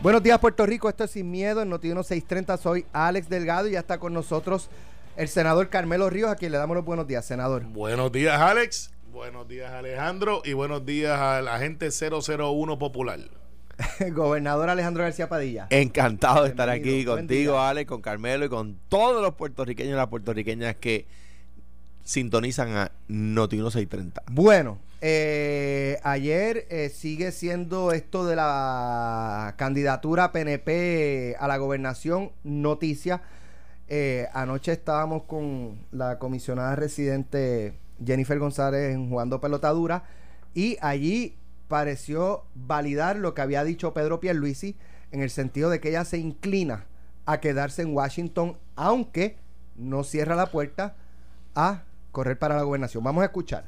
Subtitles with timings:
[0.00, 0.88] Buenos días, Puerto Rico.
[0.88, 2.56] Esto es Sin Miedo en Noti 1630.
[2.58, 4.70] Soy Alex Delgado y ya está con nosotros
[5.16, 7.64] el senador Carmelo Ríos, a quien le damos los buenos días, senador.
[7.64, 8.92] Buenos días, Alex.
[9.10, 10.40] Buenos días, Alejandro.
[10.44, 13.18] Y buenos días a la gente 001 Popular.
[14.12, 15.66] Gobernador Alejandro García Padilla.
[15.70, 20.06] Encantado de estar aquí contigo, Alex, con Carmelo y con todos los puertorriqueños y las
[20.06, 21.06] puertorriqueñas que
[22.04, 24.22] sintonizan a Noti 1630.
[24.30, 33.22] Bueno, eh, ayer eh, sigue siendo esto de la candidatura PNP a la gobernación noticia.
[33.86, 37.74] Eh, anoche estábamos con la comisionada residente
[38.04, 40.02] Jennifer González jugando pelotadura
[40.52, 41.36] y allí
[41.68, 44.76] pareció validar lo que había dicho Pedro Pierluisi
[45.12, 46.84] en el sentido de que ella se inclina
[47.24, 49.36] a quedarse en Washington aunque
[49.76, 50.96] no cierra la puerta
[51.54, 53.04] a correr para la gobernación.
[53.04, 53.64] Vamos a escuchar.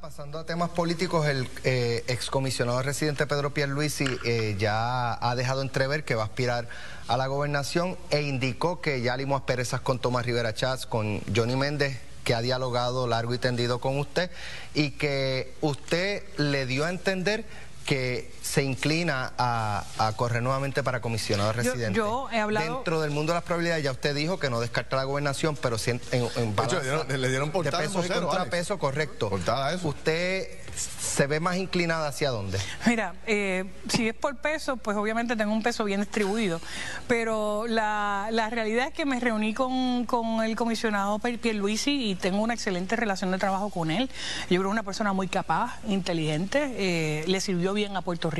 [0.00, 6.04] Pasando a temas políticos, el eh, excomisionado residente Pedro Pierluisi eh, ya ha dejado entrever
[6.04, 6.68] que va a aspirar
[7.06, 11.56] a la gobernación e indicó que ya limó asperezas con Tomás Rivera Chats, con Johnny
[11.56, 14.30] Méndez, que ha dialogado largo y tendido con usted
[14.74, 17.44] y que usted le dio a entender
[17.86, 21.98] que se inclina a, correr nuevamente para comisionado residente.
[21.98, 22.76] Yo, he hablado...
[22.76, 25.76] Dentro del mundo de las probabilidades, ya usted dijo que no descarta la gobernación, pero
[25.76, 29.28] si en, en, le dieron portada de peso y contrapeso, correcto.
[29.28, 29.88] Portada eso.
[29.88, 32.58] Usted se ve más inclinada hacia dónde?
[32.86, 36.60] Mira, eh, si es por peso, pues obviamente tengo un peso bien distribuido,
[37.06, 42.40] pero la, la realidad es que me reuní con, con el comisionado Pierluisi y tengo
[42.40, 44.08] una excelente relación de trabajo con él.
[44.48, 48.37] Yo creo una persona muy capaz, inteligente, eh, le sirvió bien a Puerto Rico,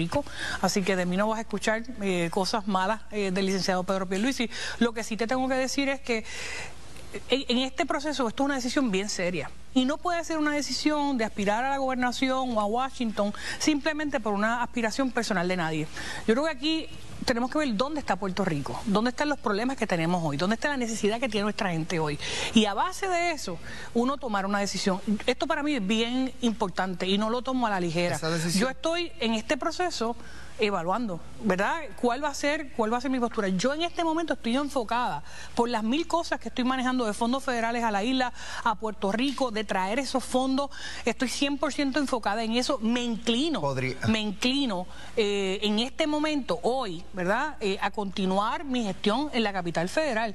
[0.60, 4.50] así que de mí no vas a escuchar eh, cosas malas del licenciado Pedro Pierluisi.
[4.78, 6.24] Lo que sí te tengo que decir es que
[7.30, 11.16] en, este proceso esto es una decisión bien seria y no puede ser una decisión
[11.16, 15.88] de aspirar a la gobernación o a Washington simplemente por una aspiración personal de nadie.
[16.27, 16.88] Yo creo que aquí
[17.24, 20.55] tenemos que ver dónde está Puerto Rico, dónde están los problemas que tenemos hoy, dónde
[20.55, 22.18] está la necesidad que tiene nuestra gente hoy.
[22.55, 23.58] Y a base de eso,
[23.95, 25.01] uno tomar una decisión.
[25.27, 28.18] Esto para mí es bien importante y no lo tomo a la ligera.
[28.55, 30.17] Yo estoy en este proceso
[30.58, 31.83] evaluando, ¿verdad?
[32.01, 33.48] ¿Cuál va a ser, cuál va a ser mi postura?
[33.48, 35.23] Yo en este momento estoy enfocada
[35.55, 38.33] por las mil cosas que estoy manejando de fondos federales a la isla,
[38.64, 40.70] a Puerto Rico, de traer esos fondos.
[41.05, 42.79] Estoy 100% enfocada en eso.
[42.83, 43.62] Me inclino,
[44.08, 44.86] me inclino
[45.17, 47.57] eh, en este momento, hoy, ¿verdad?
[47.61, 50.35] Eh, a continuar mi gestión en la capital federal.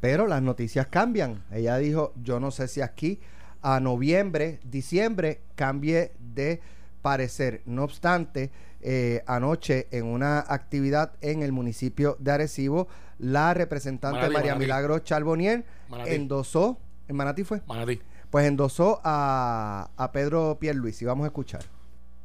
[0.00, 1.42] Pero las noticias cambian.
[1.52, 3.20] Ella dijo, yo no sé si aquí
[3.62, 6.60] a noviembre, diciembre, cambie de
[7.02, 7.62] parecer.
[7.66, 8.50] No obstante,
[8.80, 12.88] eh, anoche en una actividad en el municipio de Arecibo,
[13.18, 15.64] la representante María Milagro Charbonier
[16.06, 17.60] endosó, ¿en Manatí fue?
[17.68, 18.00] Manatí.
[18.30, 21.04] Pues endosó a, a Pedro Pierluisi.
[21.04, 21.62] Vamos a escuchar.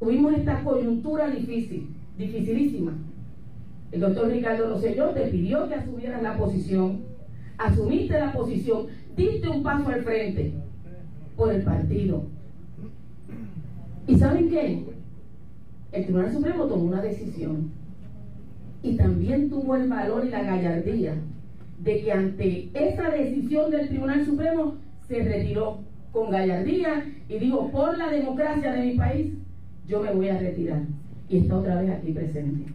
[0.00, 2.92] Tuvimos esta coyuntura difícil, dificilísima.
[3.92, 7.00] El doctor Ricardo Rosselló te pidió que asumieras la posición,
[7.56, 10.52] asumiste la posición, diste un paso al frente
[11.36, 12.24] por el partido.
[14.06, 14.84] ¿Y saben qué?
[15.92, 17.70] el Tribunal Supremo tomó una decisión
[18.82, 21.14] y también tuvo el valor y la gallardía
[21.80, 24.74] de que ante esa decisión del Tribunal Supremo
[25.06, 25.80] se retiró
[26.12, 29.32] con gallardía y dijo, por la democracia de mi país,
[29.86, 30.82] yo me voy a retirar.
[31.28, 32.72] Y está otra vez aquí presente.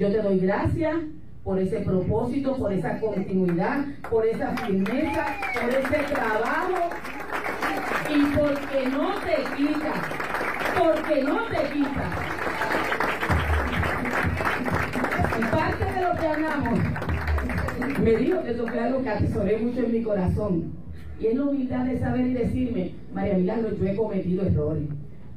[0.00, 0.96] Yo te doy gracias
[1.44, 6.88] por ese propósito, por esa continuidad, por esa firmeza, por ese trabajo
[8.08, 9.92] y porque no te quita,
[10.78, 12.04] porque no te quita.
[15.38, 16.78] Y parte de lo que hablamos,
[18.02, 20.72] me dijo que eso fue algo que atesoré mucho en mi corazón.
[21.20, 24.88] Y es la humildad de saber y decirme, María Milagro, yo he cometido errores,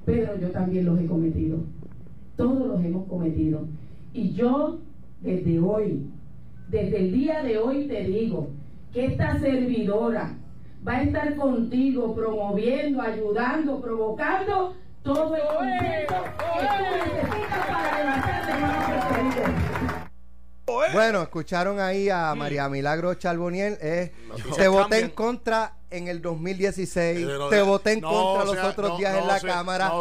[0.06, 1.58] pero yo también los he cometido.
[2.38, 3.68] Todos los hemos cometido.
[4.14, 4.80] Y yo,
[5.22, 6.06] desde hoy,
[6.70, 8.52] desde el día de hoy te digo
[8.94, 10.38] que esta servidora
[10.88, 16.16] va a estar contigo promoviendo, ayudando, provocando todo el concepto
[16.54, 18.88] que tú necesitas para levantarte más
[20.94, 23.80] Bueno, escucharon ahí a María Milagro Charboniel.
[23.82, 24.12] Eh,
[24.56, 29.28] se voté en contra en el 2016, te voté en contra los otros días en
[29.28, 29.92] la Cámara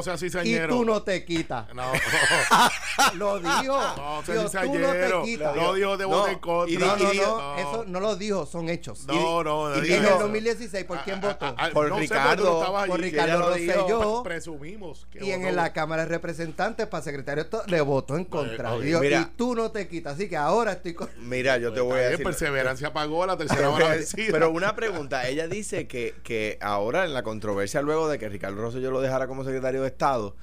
[0.45, 1.73] y tú no te quitas.
[1.75, 1.93] No.
[3.15, 3.79] lo dijo.
[4.03, 4.33] No, tú
[4.79, 5.57] no te quitas.
[5.57, 6.79] No dijo te voté en contra.
[6.79, 9.07] No, no, no, eso no lo dijo, son hechos.
[9.07, 9.85] No, no.
[9.85, 11.55] Y en el 2016, ¿por quién votó?
[11.73, 12.87] por Ricardo.
[12.87, 14.23] Por Ricardo Rosselló.
[14.23, 15.07] Presumimos.
[15.21, 18.77] y en la Cámara de Representantes, para secretario, le votó en contra.
[18.77, 20.15] y tú no te quitas.
[20.15, 21.09] Así que ahora estoy con...
[21.19, 22.25] Mira, yo te voy a decir.
[22.25, 25.27] Perseverancia pagó la tercera hora Pero una pregunta.
[25.29, 29.45] Ella dice que, ahora en la controversia luego de que Ricardo Rosselló lo dejara como
[29.45, 30.35] secretario de Estado,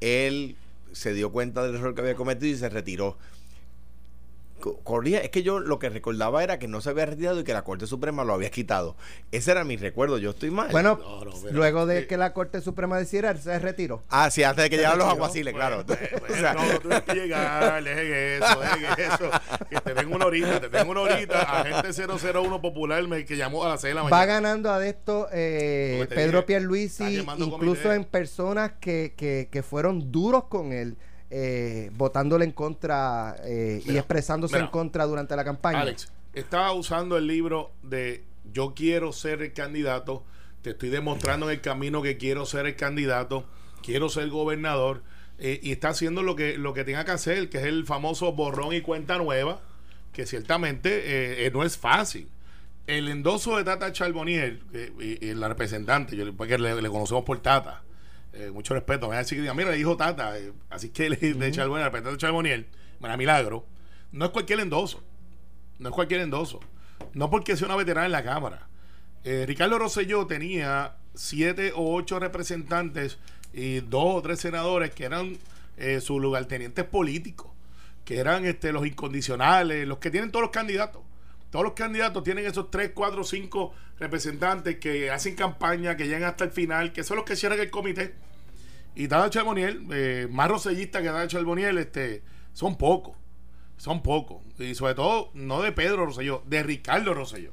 [0.00, 0.56] él
[0.92, 3.16] se dio cuenta del error que había cometido y se retiró.
[4.58, 7.52] Corría, es que yo lo que recordaba era que no se había retirado y que
[7.52, 8.96] la Corte Suprema lo había quitado.
[9.32, 10.68] Ese era mi recuerdo, yo estoy mal.
[10.70, 11.00] Bueno,
[11.50, 14.02] luego de que la Corte Suprema decidiera, él se retiró.
[14.08, 15.78] Ah, sí, antes de que llegaran los aguaciles, claro.
[15.88, 19.30] no, tú tienes que llegar, dejen eso, dejen eso.
[19.70, 21.40] Que te tengo una horita, te tengo una horita.
[21.60, 24.16] Agente 001 Popular me, que llamó a las 6 de la mañana.
[24.16, 30.44] Va ganando a esto eh, Pedro Pierluisi, incluso en personas que, que, que fueron duros
[30.44, 30.96] con él
[31.30, 35.80] eh, votándole en contra eh, y expresándose en contra durante la campaña.
[35.80, 40.24] Alex, estaba usando el libro de Yo quiero ser el candidato,
[40.62, 43.44] te estoy demostrando en el camino que quiero ser el candidato,
[43.82, 45.02] quiero ser gobernador,
[45.38, 48.32] eh, y está haciendo lo que, lo que tenga que hacer, que es el famoso
[48.32, 49.60] borrón y cuenta nueva,
[50.12, 52.28] que ciertamente eh, no es fácil.
[52.86, 54.60] El endoso de Tata Charbonier,
[55.20, 57.82] la representante, yo, porque le conocemos por Tata,
[58.32, 61.20] eh, mucho respeto, me a decir que mira, dijo Tata, eh, así que le, uh
[61.20, 61.38] -huh.
[61.38, 62.66] de Charboniel, de Charboniel,
[63.00, 63.64] para milagro,
[64.12, 65.02] no es cualquier endoso,
[65.78, 66.60] no es cualquier endoso,
[67.14, 68.68] no porque sea una veterana en la Cámara.
[69.24, 73.18] Eh, Ricardo Rosselló tenía siete o ocho representantes
[73.52, 75.36] y dos o tres senadores que eran
[76.00, 77.52] sus lugartenientes políticos,
[78.04, 81.02] que eran este, los incondicionales, los que tienen todos los candidatos.
[81.50, 86.44] Todos los candidatos tienen esos 3, 4, 5 representantes que hacen campaña, que llegan hasta
[86.44, 88.14] el final, que son los que cierran el comité.
[88.94, 92.22] Y Tata Charboniel, eh, más rosellista que Tata Charboniel, este,
[92.52, 93.16] son pocos.
[93.76, 94.42] Son pocos.
[94.58, 97.52] Y sobre todo, no de Pedro Rosselló, de Ricardo Rosselló.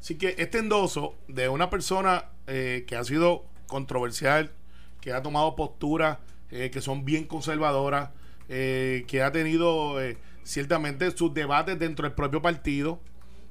[0.00, 4.50] Así que este endoso de una persona eh, que ha sido controversial,
[5.00, 6.18] que ha tomado posturas
[6.50, 8.10] eh, que son bien conservadoras,
[8.48, 9.98] eh, que ha tenido
[10.44, 13.00] ciertamente sus debates dentro del propio partido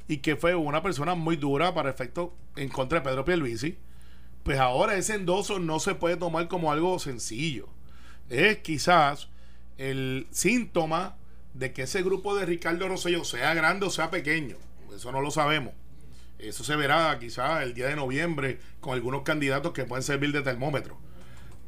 [0.08, 3.78] y que fue una persona muy dura para efecto en contra de Pedro Pierluisi,
[4.44, 7.68] pues ahora ese endoso no se puede tomar como algo sencillo.
[8.30, 9.30] Es quizás
[9.78, 11.16] el síntoma
[11.54, 14.58] de que ese grupo de Ricardo Rosselló sea grande o sea pequeño.
[14.94, 15.74] Eso no lo sabemos.
[16.40, 20.42] Eso se verá quizás el día de noviembre con algunos candidatos que pueden servir de
[20.42, 20.98] termómetro.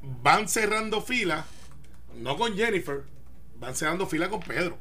[0.02, 1.46] Van cerrando filas,
[2.18, 3.04] no con Jennifer,
[3.58, 4.78] van cerrando fila con Pedro.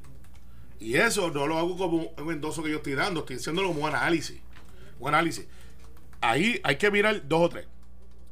[0.84, 3.80] Y eso no lo hago como un endoso que yo estoy dando, estoy haciéndolo como
[3.80, 4.38] un análisis.
[5.00, 5.46] Un análisis.
[6.20, 7.66] Ahí hay que mirar dos o tres.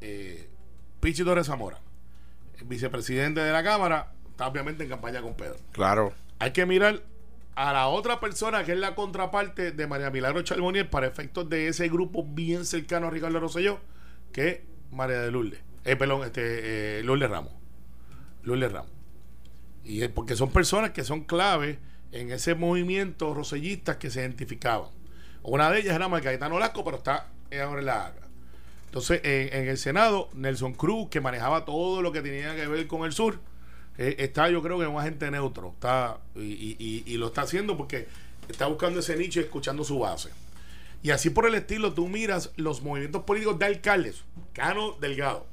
[0.03, 0.51] Eh,
[1.01, 1.81] Pichi Torres Zamora,
[2.59, 5.57] el vicepresidente de la Cámara, está obviamente en campaña con Pedro.
[5.73, 6.13] Claro.
[6.41, 7.03] Hay que mirar
[7.55, 11.69] a la otra persona que es la contraparte de María Milagro Charbonier para efectos de
[11.69, 13.81] ese grupo bien cercano a Ricardo Rosselló,
[14.31, 14.61] que es
[14.91, 15.61] María de Lourdes.
[15.87, 17.55] Eh, perdón, este, eh, Lourdes Ramos.
[18.43, 18.93] Lourdes Ramos.
[19.85, 21.79] Y es porque son personas que son clave
[22.13, 24.89] en ese movimiento rosellista que se identificaban.
[25.43, 27.29] Una de ellas era Margarita Nolasco, pero está
[27.63, 28.29] ahora en la AGA.
[28.87, 33.05] Entonces, en, el Senado, Nelson Cruz, que manejaba todo lo que tenía que ver con
[33.05, 33.41] el sur,
[33.99, 35.71] eh, está yo creo que un agente neutro.
[35.75, 38.07] Está, y, y, y, lo está haciendo porque
[38.49, 40.29] está buscando ese nicho y escuchando su base.
[41.03, 44.23] Y así por el estilo, tú miras los movimientos políticos de alcaldes.
[44.53, 45.47] Cano Delgado,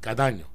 [0.00, 0.46] Cataño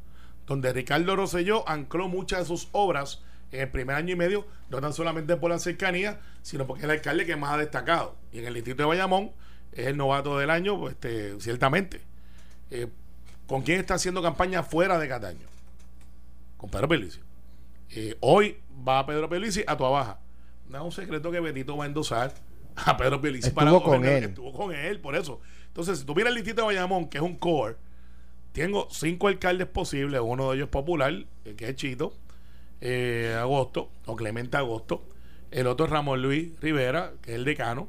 [0.45, 3.21] donde Ricardo Rosselló ancló muchas de sus obras
[3.54, 6.86] en el primer año y medio, no tan solamente por la cercanía, sino porque es
[6.86, 8.16] el alcalde que más ha destacado.
[8.32, 9.32] Y en el distrito de Bayamón
[9.72, 12.02] es el novato del año, pues, este, ciertamente.
[12.72, 12.88] Eh,
[13.48, 15.48] ¿Con quién está haciendo campaña fuera de Cataño?
[16.58, 17.20] Con Pedro Pelici.
[17.92, 18.58] Eh, hoy
[18.88, 20.19] va Pedro Pelici a tu baja.
[20.68, 22.33] No es un secreto que Benito va a endosar
[22.76, 24.24] a Pedro Pelici estuvo con él.
[24.24, 25.40] Estuvo con él, por eso.
[25.68, 27.76] Entonces, si tú miras el distrito de Bayamón, que es un core,
[28.52, 31.14] tengo cinco alcaldes posibles, uno de ellos popular,
[31.56, 32.16] que es Chito,
[32.85, 35.06] eh, Agosto, o Clemente Agosto.
[35.52, 37.87] El otro es Ramón Luis Rivera, que es el decano.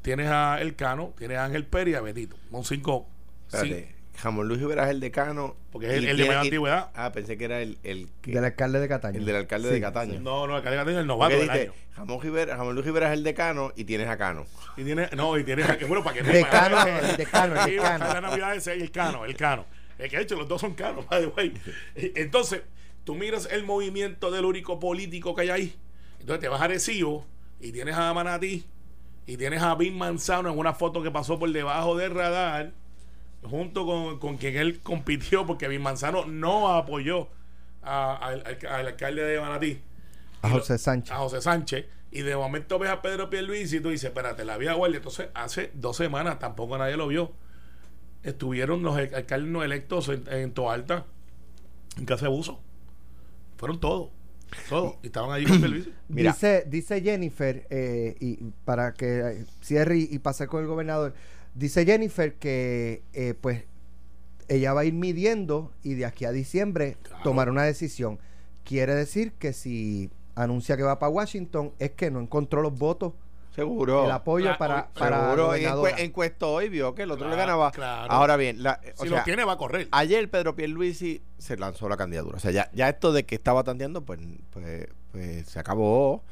[0.00, 2.36] Tienes a El Cano, tienes a Ángel Pérez y a Betito.
[2.50, 3.06] Son cinco.
[3.46, 5.56] Espérate, Ramón Luis Rivera es el decano.
[5.70, 6.90] Porque es el, el de mayor antigüedad.
[6.94, 9.18] Ah, pensé que era el, el que, del alcalde de Cataño.
[9.18, 10.12] El del alcalde sí, de Cataño.
[10.14, 10.18] Sí.
[10.20, 11.72] No, no, el alcalde de Cataño es el novato del año.
[11.96, 14.46] Ramón, Rivera, Ramón Luis Rivera es el decano y tienes a Cano.
[14.78, 18.04] Y tienes, no, y tienes a, bueno, para que no decano, el decano, el decano.
[18.14, 19.66] La Navidad es el cano, el cano.
[19.98, 21.52] Es que de hecho los dos son caros, by the way.
[21.94, 22.62] Entonces,
[23.10, 25.76] tú miras el movimiento del único político que hay ahí.
[26.20, 27.26] Entonces te vas a Recibo
[27.58, 28.64] y tienes a Manatí
[29.26, 32.70] y tienes a Vin Manzano en una foto que pasó por debajo del radar
[33.42, 37.26] junto con, con quien él compitió porque Vin Manzano no apoyó
[37.82, 39.80] a, a, al, al alcalde de Manatí.
[40.42, 41.10] A José Sánchez.
[41.10, 41.86] A José Sánchez.
[42.12, 44.98] Y de momento ves a Pedro Pierluisi y tú dices, espérate, la vía guardia.
[44.98, 47.32] Entonces, hace dos semanas tampoco nadie lo vio
[48.22, 51.06] estuvieron los alcaldes no electos en, en Toalta,
[51.96, 52.60] en Casa de Buzo.
[53.60, 54.08] Fueron todos.
[54.70, 54.94] Todos.
[55.02, 55.90] Y estaban allí con Luis.
[56.08, 56.32] Mira.
[56.32, 61.12] Dice, dice Jennifer, eh, y para que cierre y, y pase con el gobernador,
[61.54, 63.64] dice Jennifer que eh, pues
[64.48, 67.22] ella va a ir midiendo y de aquí a diciembre claro.
[67.22, 68.18] tomar una decisión.
[68.64, 73.12] Quiere decir que si anuncia que va para Washington, es que no encontró los votos
[73.54, 74.04] Seguro.
[74.04, 75.54] el apoyo para, para Seguro.
[75.56, 77.70] Encue- encuestó y vio que el otro le ganaba.
[77.72, 78.10] claro.
[78.12, 79.88] Ahora bien, la, o Si sea, lo tiene, va a correr.
[79.90, 82.36] ayer Pedro Pierluisi se lanzó la candidatura.
[82.36, 86.22] O sea, ya, ya esto de que estaba tanteando, pues, pues, pues se acabó.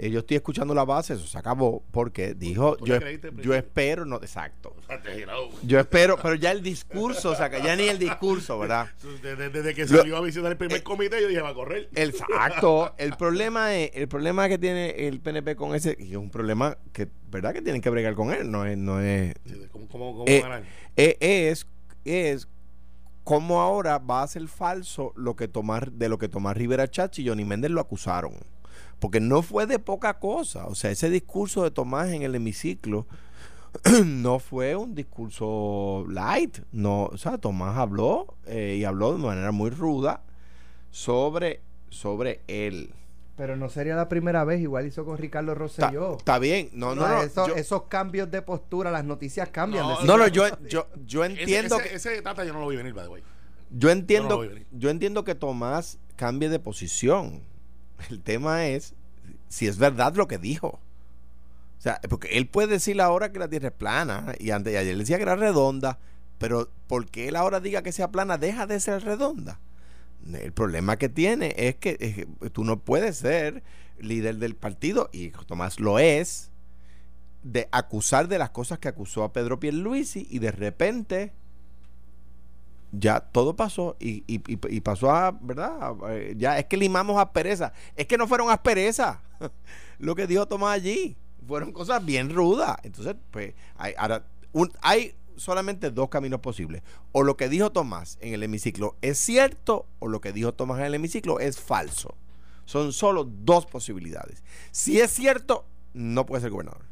[0.00, 4.16] Eh, yo estoy escuchando la base, eso se acabó porque dijo, ¿Tú yo, espero, no,
[4.16, 4.76] exacto.
[5.62, 8.88] Yo espero, pero ya el discurso, o sea, que ya ni el discurso, ¿verdad?
[9.22, 11.88] Desde, desde que salió a visitar el primer eh, comité, yo dije, va a correr.
[11.94, 12.94] Exacto.
[12.98, 16.78] El problema es, el problema que tiene el PNP con ese, y es un problema
[16.92, 17.52] que, ¿verdad?
[17.52, 19.34] Que tienen que bregar con él, no es, no es,
[19.72, 20.62] ¿Cómo, cómo, cómo Eh, ganar?
[20.96, 21.66] eh, es,
[22.04, 22.48] es
[23.24, 27.22] cómo ahora va a ser falso lo que tomar, de lo que Tomás Rivera Chachi
[27.22, 28.34] y Johnny Méndez lo acusaron.
[28.98, 30.66] Porque no fue de poca cosa.
[30.66, 33.06] O sea, ese discurso de Tomás en el hemiciclo
[34.04, 36.58] no fue un discurso light.
[36.72, 40.22] No, o sea, Tomás habló eh, y habló de manera muy ruda
[40.90, 42.92] sobre, sobre él.
[43.36, 46.16] Pero no sería la primera vez, igual hizo con Ricardo Rosselló.
[46.16, 46.70] está bien.
[46.72, 47.22] No, no, O sea, no.
[47.22, 49.86] eso- yo- esos cambios de postura, las noticias cambian.
[49.86, 51.94] No, no, no, yo, yo, yo entiendo ese, que...
[51.94, 53.22] ese, tata yo no lo vi venir, by the way.
[53.70, 57.42] Yo entiendo, no yo entiendo que Tomás cambie de posición.
[58.10, 58.94] El tema es
[59.48, 60.80] si es verdad lo que dijo.
[61.78, 64.76] O sea, porque él puede decir ahora que la Tierra es plana y antes y
[64.76, 65.98] ayer decía que era redonda,
[66.38, 69.60] pero porque él ahora diga que sea plana deja de ser redonda.
[70.32, 73.62] El problema que tiene es que, es que tú no puedes ser
[73.98, 76.50] líder del partido y Tomás lo es
[77.42, 81.32] de acusar de las cosas que acusó a Pedro Pierluisi y de repente
[82.92, 85.92] ya todo pasó y, y- pasó a, ¿verdad?
[86.10, 87.72] Eh, Ya es que limamos aspereza.
[87.96, 89.20] Es que no fueron aspereza
[89.98, 91.16] lo que dijo Tomás allí.
[91.46, 92.76] Fueron cosas bien rudas.
[92.82, 94.24] Entonces, pues, hay, ahora,
[94.82, 96.82] hay solamente dos caminos posibles.
[97.12, 100.78] O lo que dijo Tomás en el hemiciclo es cierto o lo que dijo Tomás
[100.80, 102.14] en el hemiciclo es falso.
[102.64, 104.42] Son solo dos posibilidades.
[104.72, 105.64] Si es cierto,
[105.94, 106.84] no puede ser gobernador.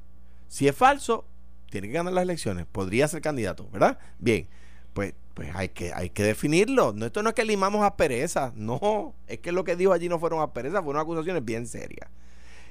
[0.48, 1.26] Si es falso,
[1.70, 2.64] tiene que ganar las elecciones.
[2.66, 3.98] Podría ser candidato, ¿verdad?
[4.18, 4.48] Bien,
[4.94, 6.94] pues, pues hay, que, hay que definirlo.
[6.94, 8.54] No, esto no es que limamos asperezas.
[8.54, 12.08] No, es que lo que dijo allí no fueron asperezas, fueron acusaciones bien serias.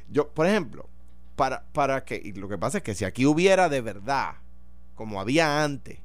[0.10, 0.90] Yo, por ejemplo,
[1.36, 4.38] para, para que, y lo que pasa es que si aquí hubiera de verdad,
[4.96, 6.00] como había antes,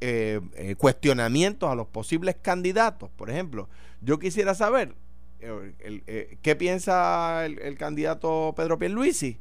[0.00, 3.68] eh, eh, cuestionamientos a los posibles candidatos, por ejemplo,
[4.00, 4.94] yo quisiera saber
[5.40, 5.72] eh,
[6.06, 9.40] eh, qué piensa el, el candidato Pedro Pierluisi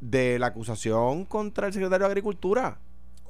[0.00, 2.78] de la acusación contra el secretario de Agricultura.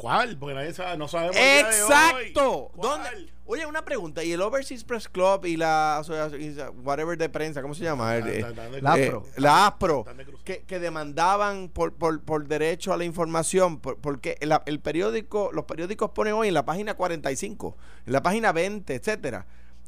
[0.01, 0.39] ¿Cuál?
[0.39, 1.37] Porque nadie sabe, no sabemos.
[1.37, 2.71] Exacto.
[2.81, 3.09] ¿Dónde?
[3.47, 4.23] Oye, una pregunta.
[4.25, 8.17] ¿Y el Overseas Press Club y la asociación, whatever de prensa, ¿cómo se llama?
[8.17, 8.47] El, eh,
[8.81, 9.27] La eh, ASPRO.
[9.37, 10.05] la ASPRO.
[10.45, 15.65] Que, que demandaban por, por, por derecho a la información, por- porque el periódico, los
[15.65, 17.77] periódicos ponen hoy en la página 45,
[18.07, 19.47] en la página 20, etcétera,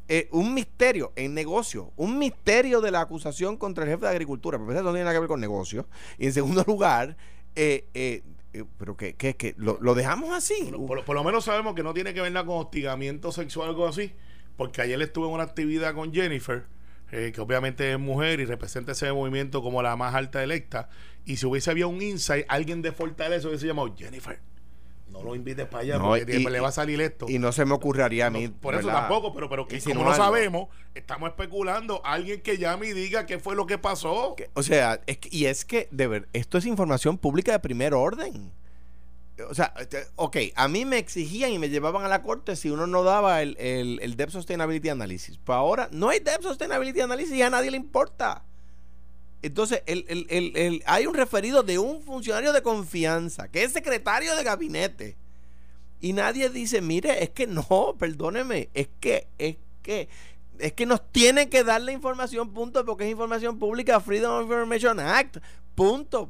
[0.09, 4.57] eh, un misterio en negocio, un misterio de la acusación contra el jefe de agricultura,
[4.57, 5.87] porque eso no tiene nada que ver con negocio.
[6.17, 7.15] Y en segundo lugar,
[7.55, 8.23] eh, eh,
[8.77, 10.71] pero que, que, que lo, lo dejamos así.
[11.05, 13.87] Por lo menos sabemos que no tiene que ver nada con hostigamiento sexual o algo
[13.87, 14.13] así.
[14.55, 16.65] Porque ayer estuve en una actividad con Jennifer,
[17.11, 20.89] eh, que obviamente es mujer y representa ese movimiento como la más alta electa.
[21.25, 24.39] Y si hubiese habido un insight, alguien de Fortaleza hubiese llamado Jennifer.
[25.13, 27.27] No lo invites para allá No, porque y- le va a salir esto.
[27.29, 28.47] Y no se me ocurriría a mí.
[28.47, 32.01] No, por eso tampoco, pero, pero que como no sabemos, estamos especulando.
[32.03, 34.33] Alguien que llame y diga qué fue lo que pasó.
[34.35, 37.59] Que- O sea, es que- y es que, de ver, esto es información pública de
[37.59, 38.51] primer orden.
[39.49, 39.73] O sea,
[40.15, 43.41] ok, a mí me exigían y me llevaban a la corte si uno no daba
[43.41, 45.39] el, el, el Debt Sustainability Analysis.
[45.43, 48.43] Pero ahora no hay Debt Sustainability Analysis y a nadie le importa.
[49.43, 53.71] Entonces, el, el- el- el- hay un referido de un funcionario de confianza, que es
[53.73, 55.17] secretario de gabinete.
[55.99, 60.09] Y nadie dice, mire, es que no, perdóneme, es que, es que,
[60.59, 64.43] es que nos tienen que dar la información, punto, porque es información pública, Freedom of
[64.43, 65.37] Information Act,
[65.75, 66.29] punto.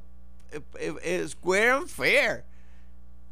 [0.51, 2.46] Eh, eh, eh, square and fair.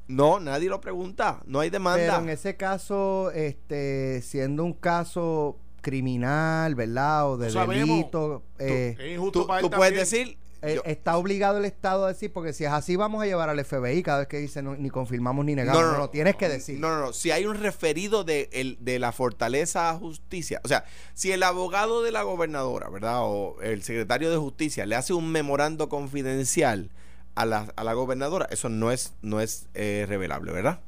[0.08, 2.06] No, nadie lo pregunta, no hay demanda.
[2.18, 7.30] Pero en ese caso, este, siendo un caso criminal, ¿verdad?
[7.32, 7.88] O de No sabemos.
[7.90, 10.28] delito, eh, Es injusto tú, para él tú puedes también.
[10.28, 13.50] decir, eh, está obligado el Estado a decir, porque si es así, vamos a llevar
[13.50, 15.82] al FBI cada vez que dice no, ni confirmamos ni negamos.
[15.82, 16.80] No, no, tienes que decir.
[16.80, 17.14] No, no, no.
[17.14, 20.86] Si hay un referido de, el- de la Fortaleza Justicia, o sea,
[21.16, 23.22] si el abogado de la gobernadora, ¿verdad?
[23.24, 26.92] O el secretario de Justicia le hace un memorando confidencial
[27.34, 30.82] a la, a la gobernadora, eso no es, no es eh, revelable, ¿verdad?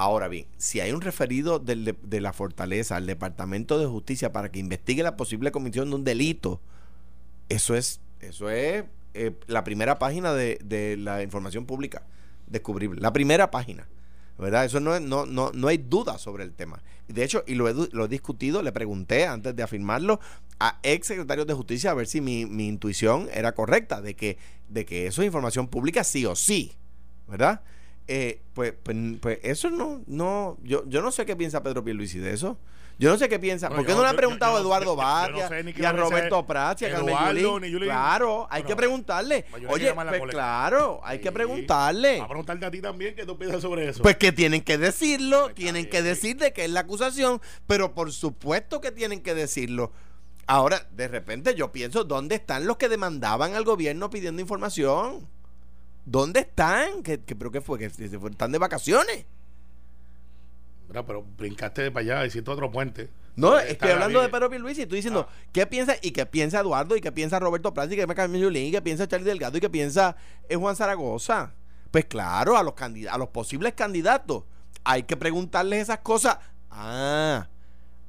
[0.00, 4.58] Ahora bien, si hay un referido de, la Fortaleza al Departamento de Justicia para que
[4.58, 6.58] investigue la posible comisión de un delito,
[7.50, 12.02] eso es, eso es eh, la primera página de, la información pública
[12.46, 12.98] descubrible.
[12.98, 13.88] La primera página.
[14.38, 14.64] ¿verdad?
[14.64, 16.82] Eso no, es- no, no, no hay duda sobre el tema.
[17.06, 20.18] De hecho, y lo he, du- lo he discutido, le pregunté antes de afirmarlo
[20.58, 24.38] a ex secretarios de justicia a ver si mi, mi intuición era correcta, de que,
[24.70, 26.72] de que eso es información pública sí o sí,
[27.28, 27.60] ¿verdad?
[28.12, 32.18] Eh, pues, pues, pues eso no, no, yo, yo no sé qué piensa Pedro Pierluisi
[32.18, 32.58] de eso.
[32.98, 33.68] Yo no sé qué piensa.
[33.68, 35.84] Bueno, ¿Por qué no le ha yo- preguntado yo a Eduardo no sé qué y
[35.84, 37.70] a Roberto Prats y a Carmen Yulín?
[37.72, 37.88] Yulín.
[37.88, 39.44] Claro, hay Bueno, que preguntarle.
[39.68, 42.20] Oye, pues claro, hay que preguntarle.
[42.20, 44.02] A preguntarte a ti también qué tú piensas sobre eso.
[44.02, 47.40] Pues que tienen que decirlo, Pues tienen bien, que decir de que es la acusación,
[47.68, 49.92] pero por supuesto que tienen que decirlo.
[50.48, 55.28] Ahora, de repente yo pienso, ¿dónde están los que demandaban al gobierno pidiendo información?
[56.10, 57.04] ¿Dónde están?
[57.04, 57.78] ¿Que, que, ¿Pero qué fue?
[57.78, 59.26] ¿Que se fue- están de vacaciones?
[60.88, 63.08] Mira, pero brincaste de para allá, hiciste otro puente.
[63.36, 64.28] No, estoy la hablando de.
[64.28, 65.32] Pedro Pierluisi y estoy diciendo, Ah.
[65.52, 65.94] ¿qué piensa?
[66.02, 68.82] Y qué piensa Eduardo, y qué piensa Roberto Prats, y qué piensa Yulín, y qué
[68.82, 70.16] piensa Charlie Delgado, y qué piensa
[70.48, 71.54] eh, Juan Zaragoza.
[71.92, 72.74] Pues claro, a los,
[73.08, 74.42] a los posibles candidatos
[74.82, 76.38] hay que preguntarles esas cosas.
[76.72, 77.48] Ah,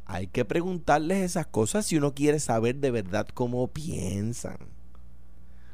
[0.08, 4.58] hay que preguntarles esas cosas si uno quiere saber de verdad cómo piensan.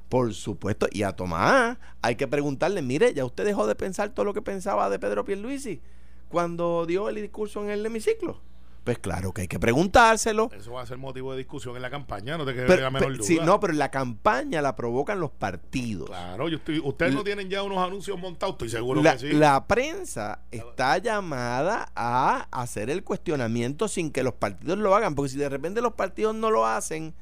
[0.09, 4.25] Por supuesto, y a Tomás hay que preguntarle, mire, ya usted dejó de pensar todo
[4.25, 5.81] lo que pensaba de Pedro Pierluisi
[6.29, 8.41] cuando dio el discurso en el hemiciclo.
[8.85, 10.49] Pues claro que hay que preguntárselo.
[10.57, 12.89] Eso va a ser motivo de discusión en la campaña, no te quede Pero- la
[12.89, 13.27] menor pero- duda.
[13.27, 16.07] sí, no, pero la campaña la provocan los partidos.
[16.07, 19.33] Claro, yo estoy, ustedes no tienen ya unos anuncios montados, estoy seguro La, que sí.
[19.33, 25.31] la prensa está llamada a hacer el cuestionamiento sin que los partidos lo hagan, porque
[25.31, 27.13] si de repente los partidos no lo hacen,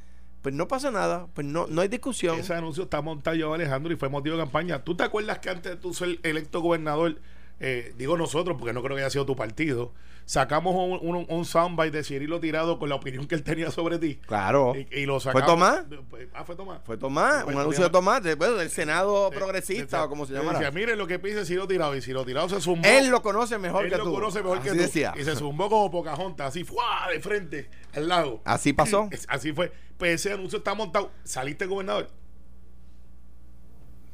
[0.46, 2.38] pues no pasa nada, pues no, no hay discusión.
[2.38, 4.84] Ese anuncio está montado Alejandro y fue motivo de campaña.
[4.84, 7.20] ¿Tú te acuerdas que antes de tú ser electo gobernador,
[7.60, 9.94] eh, digo nosotros, porque no creo que haya sido tu partido,
[10.26, 14.00] sacamos un, un, un soundbite de Cirilo Tirado con la opinión que él tenía sobre
[14.00, 14.16] ti?
[14.26, 14.74] Claro.
[14.76, 15.46] Y, y lo ¿Fue sacamos.
[15.48, 15.86] Tomás?
[16.34, 16.80] Ah, fue Tomás.
[16.84, 20.34] Fue Tomás, Pues, un anuncio de Tomás, de- bueno, del Senado progresista o como se
[20.34, 20.54] llama.
[20.54, 21.96] Decía, miren lo que piensa Cirilo Tirado.
[21.96, 22.88] Y Cirilo Tirado se zumbó.
[22.88, 24.14] Él lo conoce mejor Él que lo tú.
[24.14, 24.84] conoce mejor que Así tú.
[24.84, 25.14] decía.
[25.18, 27.08] Y se zumbó como Pocahontas, así, ¡fua!
[27.12, 28.42] de frente, al lado.
[28.46, 29.10] Así pasó.
[29.28, 29.72] Así fue.
[29.98, 31.12] Pues ese anuncio está montado.
[31.24, 32.10] Saliste gobernador.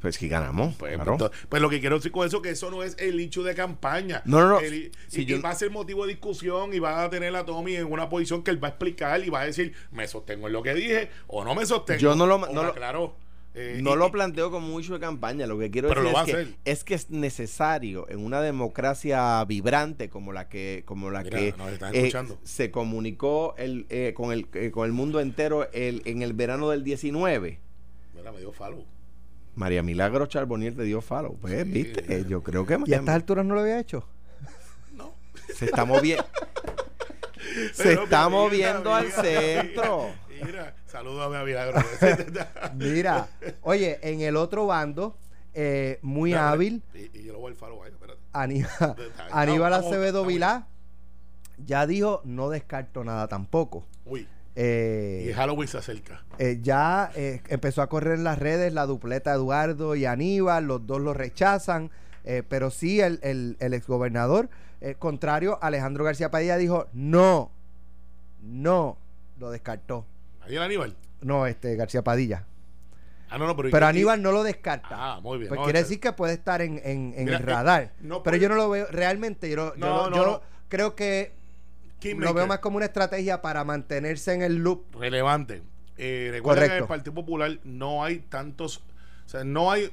[0.02, 0.74] Pues que ganamos.
[0.76, 1.16] Pues, claro.
[1.16, 3.54] pues, pues lo que quiero decir con eso que eso no es el hecho de
[3.54, 4.20] campaña.
[4.26, 4.60] No, no, no.
[4.60, 7.34] El- Si y, yo- y va a ser motivo de discusión y va a tener
[7.36, 10.06] a Tommy en una posición que él va a explicar y va a decir, me
[10.08, 12.00] sostengo en lo que dije o no me sostengo.
[12.00, 13.16] Yo no lo- no lo- aclaró.
[13.54, 15.46] Eh, No y- lo planteo como mucho de campaña.
[15.46, 20.32] Lo que quiero decir es que, es que es necesario en una democracia vibrante como
[20.32, 21.54] la que como la Mira, que
[21.92, 22.12] eh,
[22.44, 26.70] se comunicó el, eh, con el eh, con el mundo entero el, en el verano
[26.70, 27.58] del 19.
[28.14, 28.86] Mira, me dio follow.
[29.54, 31.36] María Milagro Charbonier te dio follow.
[31.36, 34.06] Pues, Sí, viste, yo creo que ¿Y a estas alturas no lo había hecho?
[34.92, 35.12] No.
[35.54, 36.24] se está moviendo.
[37.72, 40.06] se Pero, está mira, moviendo al mira, centro.
[40.28, 41.80] Mira, mira, saludos a Milagro.
[42.74, 43.28] Mira,
[43.62, 45.16] oye, en el otro bando,
[45.54, 48.20] eh, muy hábil, Y, y yo lo voy al follow ahí, espérate.
[48.32, 48.96] Aníbal,
[49.30, 50.66] Aníbal Acevedo Vilá
[51.64, 53.86] ya dijo, no descarto nada tampoco.
[54.04, 56.24] Uy, Eh, y Halloween se acerca.
[56.38, 60.86] eh, ya eh, empezó a correr en las redes la dupleta Eduardo y Aníbal, los
[60.86, 61.90] dos lo rechazan,
[62.24, 64.50] eh, pero sí el, el, el exgobernador,
[64.82, 67.50] eh, contrario, Alejandro García Padilla dijo, no,
[68.42, 68.98] no,
[69.38, 70.04] lo descartó.
[70.42, 70.96] Ahí el Aníbal.
[71.20, 72.44] No, este García Padilla.
[73.30, 73.70] Ah, no, no, pero.
[73.70, 74.88] Pero Aníbal no lo descarta.
[74.90, 75.48] Ah, muy bien.
[75.48, 77.92] Pues No, quiere decir que puede estar en, en- en Mira, el radar.
[78.00, 79.48] no pero yo no lo veo realmente.
[79.48, 80.40] Yo, yo yo no.
[80.68, 81.32] creo que
[82.14, 84.94] lo veo más como una estrategia para mantenerse en el loop.
[84.96, 85.62] relevante.
[85.98, 86.84] Eh, recuerda que en Correcto.
[86.84, 88.78] el Partido Popular no hay tantos,
[89.26, 89.92] o sea, no hay,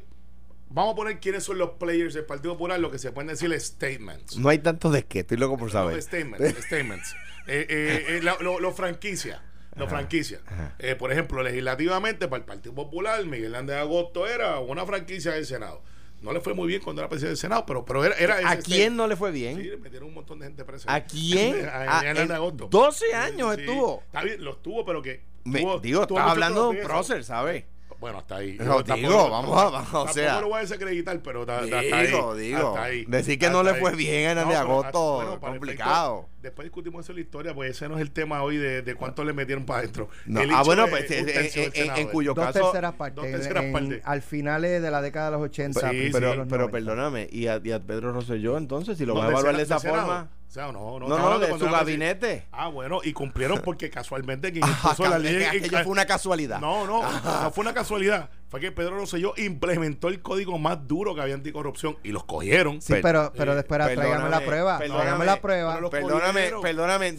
[0.69, 3.51] vamos a poner quiénes son los players del Partido Popular, lo que se pueden decir
[3.53, 4.37] es statements.
[4.37, 6.01] No hay tanto de qué, estoy loco por No, saber.
[6.01, 7.13] statements, statements.
[7.47, 9.41] Eh, eh, eh, la- lo, lo franquicia,
[9.75, 10.39] lo franquicia.
[10.79, 15.33] Eh, por ejemplo, legislativamente para el Partido Popular, Miguel Ángel de Agosto era una franquicia
[15.33, 15.81] del Senado.
[16.21, 18.57] No le fue muy bien cuando era presidente del Senado, pero, pero era, era ¿A
[18.57, 19.09] quién no statement.
[19.09, 19.57] le fue bien?
[19.61, 20.93] Sí, metieron un montón de gente presa.
[20.93, 21.65] ¿A quién?
[21.71, 22.67] A A- de en Agosto.
[22.69, 24.01] 12 años Sí, estuvo.
[24.05, 25.21] Está bien, los tuvo, pero que.
[25.45, 27.63] Me- tuvo- digo, tuvo mucho hablando de un prócer, ¿sabes?
[27.99, 28.55] Bueno, hasta ahí.
[28.59, 30.39] No, Yo digo, vamos a- vamos, o sea.
[30.39, 32.07] lo voy a desacreditar, pero está, está- está ahí.
[32.07, 32.67] Digo, digo.
[32.69, 33.97] hasta ahí, Decir que no le fue ahí.
[33.97, 36.15] bien a Hernández pero Agosto, hasta- bueno, complicado.
[36.19, 38.81] efecto, después discutimos eso en la historia, pues ese no es el tema hoy de,
[38.83, 40.07] de cuánto le metieron para adentro.
[40.25, 41.27] No, El ah, bueno, de pues en,
[41.73, 42.59] en- en cuyo Dos caso.
[42.71, 43.15] terceras partes.
[43.17, 44.01] dos en- terceras en- partes.
[44.05, 45.79] Al finales de la década de los 80.
[45.91, 46.71] Sí, Pero, de los pero 90.
[46.71, 49.63] perdóname, y a, y a Pedro Rosselló, entonces, si lo No, vas a evaluar de
[49.63, 50.29] esa forma.
[50.49, 52.47] O sea, no, no, No, no, de su gabinete.
[52.51, 55.37] Ah, bueno, y cumplieron porque casualmente quien Ajá, impuso la ley.
[55.37, 56.59] que aquello fue una casualidad.
[56.59, 58.31] No, no, no fue una casualidad.
[58.47, 62.81] Fue que Pedro Rosselló implementó el código más duro que había anticorrupción y los cogieron.
[62.81, 64.79] Sí, Per- pero, pero eh, después tráigame la prueba.
[64.79, 65.89] perdóname, Tráigame la prueba.
[65.91, 67.13] Perdóname, perdóname.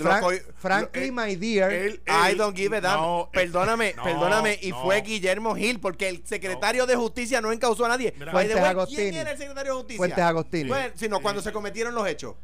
[0.57, 1.73] frankly, eh, my dear.
[1.73, 3.01] I don't give a damn.
[3.01, 4.59] no, eh, perdóname, no, perdóname.
[4.61, 4.83] Y no.
[4.83, 8.12] fue Guillermo Gil, porque el secretario de justicia no encausó a nadie.
[8.12, 9.99] ¿Quién era el secretario de justicia?
[9.99, 10.69] Fuentes Agostini.
[10.69, 12.35] Bueno, sino cuando se cometieron los hechos.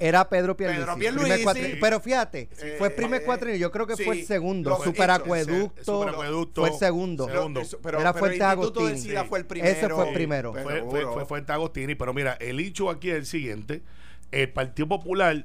[0.00, 0.80] Era Pedro Pierluisi.
[0.82, 1.44] Pedro primer Pierluisi.
[1.44, 3.56] cuatri- Pero fíjate, Eh, fue el primer eh, cuatrinio.
[3.58, 4.76] Yo creo que sí, fue el segundo.
[4.82, 5.84] Superacueducto.
[5.84, 7.28] superacueducto, Fue el segundo.
[7.28, 7.60] segundo.
[7.60, 8.98] Eso, pero, Era Agostini.
[8.98, 9.28] SIDA Sí.
[9.28, 9.70] fue el primero.
[9.72, 10.52] Ese fue el primero.
[10.54, 13.82] Fue, fue, fue Fuente Agostini, pero mira, el hecho aquí es el siguiente.
[14.32, 15.44] El Partido Popular,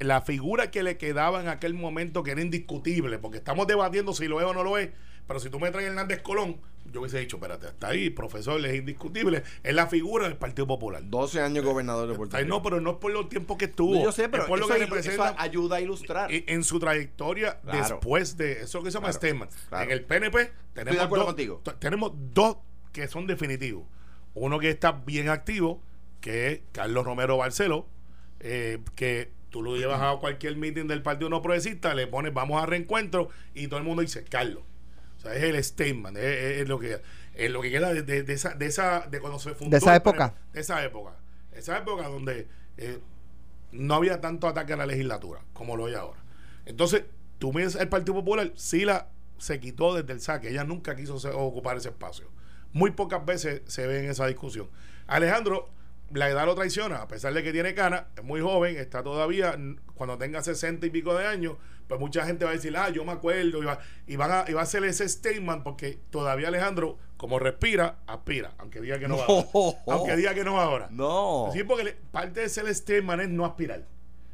[0.00, 4.26] la figura que le quedaba en aquel momento que era indiscutible, porque estamos debatiendo si
[4.26, 4.90] lo es o no lo es,
[5.26, 6.60] pero si tú me traes Hernández Colón,
[6.94, 11.02] yo hubiese dicho, espérate, hasta ahí, profesor, es indiscutible, es la figura del Partido Popular.
[11.04, 12.48] 12 años gobernador de Puerto Rico.
[12.48, 14.02] no, pero no es por los tiempos que estuvo.
[14.02, 16.32] yo sé, pero es por lo eso, que ilu- eso representa ayuda a ilustrar.
[16.32, 17.96] en, en su trayectoria Claro.
[17.96, 19.84] después de eso que se llama Claro.
[19.84, 21.62] En el PNP tenemos, de dos, contigo.
[21.80, 22.56] tenemos dos
[22.92, 23.84] que son definitivos.
[24.34, 25.82] Uno que está bien activo,
[26.20, 27.86] que es Carlos Romero Barceló,
[28.40, 32.62] eh, que tú lo llevas a cualquier meeting del Partido No Progresista, le pones vamos
[32.62, 34.62] a reencuentro y todo el mundo dice Carlos.
[35.24, 37.00] Sea, es el statement, es, es- es lo que
[37.34, 39.78] es lo que queda de, de- de esa, de esa de cuando se fundó De
[39.78, 40.34] esa época.
[40.52, 41.16] De esa época.
[41.52, 42.98] Esa época donde eh,
[43.72, 46.20] no había tanto ataque a la legislatura como lo hay ahora.
[46.66, 47.04] Entonces,
[47.38, 49.08] tú miras el Partido Popular, Sila
[49.38, 52.28] se quitó desde el saque, ella nunca quiso se- ocupar ese espacio.
[52.72, 54.68] Muy pocas veces se ve en esa discusión.
[55.08, 55.68] Alejandro,
[56.12, 59.58] la edad lo traiciona, a pesar de que tiene cana, es muy joven, está todavía,
[59.94, 61.56] cuando tenga 60 y pico de años,
[61.88, 64.44] pues mucha gente va a decir, ah, yo me acuerdo, y va, y van a,
[64.48, 69.08] y va a hacer ese statement porque todavía Alejandro, como respira, aspira, aunque diga que
[69.08, 69.78] no va ahora.
[69.86, 70.88] Aunque diga que no va ahora.
[70.90, 71.50] No.
[71.52, 73.84] Sí, porque le- parte de ser statement es no aspirar.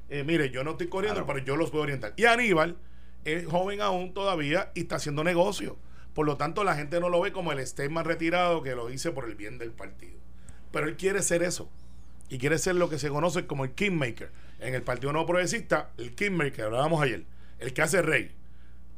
[0.09, 1.35] Eh, mire, yo no estoy corriendo, Claro.
[1.35, 2.13] pero yo los puedo orientar.
[2.17, 2.77] Y Aníbal
[3.25, 5.77] es joven aún todavía y está haciendo negocio.
[6.15, 9.13] Por lo tanto, la gente no lo ve como el statement retirado que lo dice
[9.13, 10.19] por el bien del partido.
[10.73, 11.69] Pero él quiere ser eso.
[12.29, 14.31] Y quiere ser lo que se conoce como el kingmaker.
[14.61, 17.25] En el Partido No Progresista, el kingmaker, hablábamos ayer,
[17.61, 18.33] el que hace rey.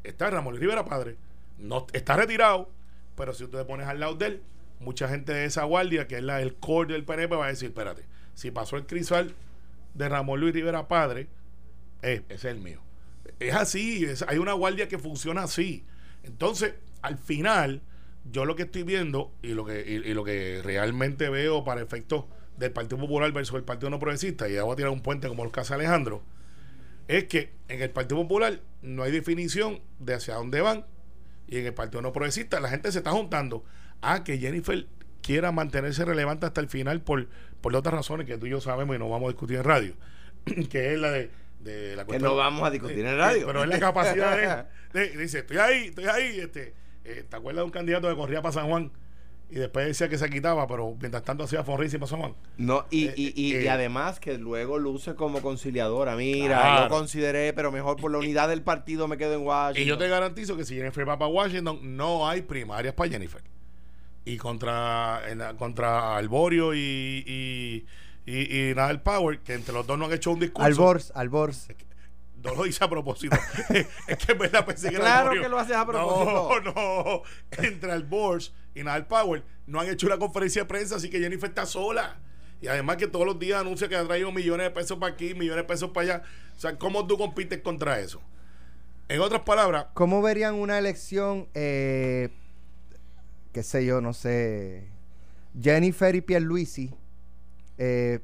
[0.05, 1.17] Está Ramón Rivera Padre,
[1.59, 2.71] no, está retirado,
[3.17, 4.43] pero si tú te pones al lado de él,
[4.81, 7.69] mucha gente de esa guardia, que es la, el core del PNP, va a decir,
[7.69, 9.35] espérate, si pasó el crisol
[9.95, 11.29] de Ramón Luis Rivera Padre,
[12.03, 12.81] eh, es el mío.
[13.39, 15.85] Es así, hay una guardia que funciona así.
[16.25, 17.83] Entonces, al final,
[18.31, 22.25] yo lo que estoy viendo y lo que, y, lo que realmente veo para efectos
[22.57, 25.29] del Partido Popular versus el Partido No Progresista, y ya voy a tirar un puente
[25.29, 26.23] como el caso de Alejandro,
[27.17, 30.87] es que en el Partido Popular no hay definición de hacia dónde van,
[31.47, 33.65] y en el Partido No Progresista la gente se está juntando
[34.01, 34.87] a que Jennifer
[35.23, 37.29] quiera mantenerse relevante hasta el final por,
[37.61, 39.95] por otras razones que tú y yo sabemos y no vamos a discutir en radio,
[40.71, 43.47] que es la de, de la Que no vamos a discutir en radio.
[43.47, 47.61] pero es la capacidad de, de- dice, estoy ahí, estoy ahí, este, eh, ¿te acuerdas
[47.63, 48.91] de un candidato que corría para San Juan?
[49.55, 52.35] Y después decía que se quitaba, pero mientras tanto hacía fonrisa para San Juan.
[52.57, 56.17] No, y, Eh, y, y, eh, y además que luego luce como conciliadora.
[56.17, 56.83] Mira, Claro.
[56.85, 59.83] yo consideré, pero mejor por la unidad del partido me quedo en Washington.
[59.83, 63.43] Y yo te garantizo que si Jennifer va para Washington, no hay primarias para Jennifer.
[64.25, 66.79] Y contra, en la- contra Alborio y,
[67.27, 67.85] y,
[68.25, 70.65] y, y Nadal Power, que entre los dos no han hecho un discurso.
[70.67, 71.69] Albors, Albors.
[72.43, 73.37] No lo hice a propósito.
[74.07, 76.61] es que en verdad pensé que Claro que lo haces a propósito.
[76.61, 77.23] No, no.
[77.63, 81.49] Entre Albors y Nadal Power no han hecho una conferencia de prensa, así que Jennifer
[81.49, 82.19] está sola.
[82.61, 85.35] Y además que todos los días anuncia que ha traído millones de pesos para aquí,
[85.35, 86.23] millones de pesos para allá.
[86.57, 88.21] O sea, ¿cómo tú compites contra eso?
[89.09, 92.31] En otras palabras, ¿Cómo verían una elección, eh,
[93.53, 94.89] qué sé yo, no sé,
[95.61, 96.95] Jennifer y Pierluisi,
[97.79, 98.21] eh,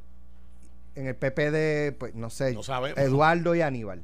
[0.98, 2.60] en el PP de, pues, no sé, No.
[2.96, 4.02] Eduardo y Aníbal?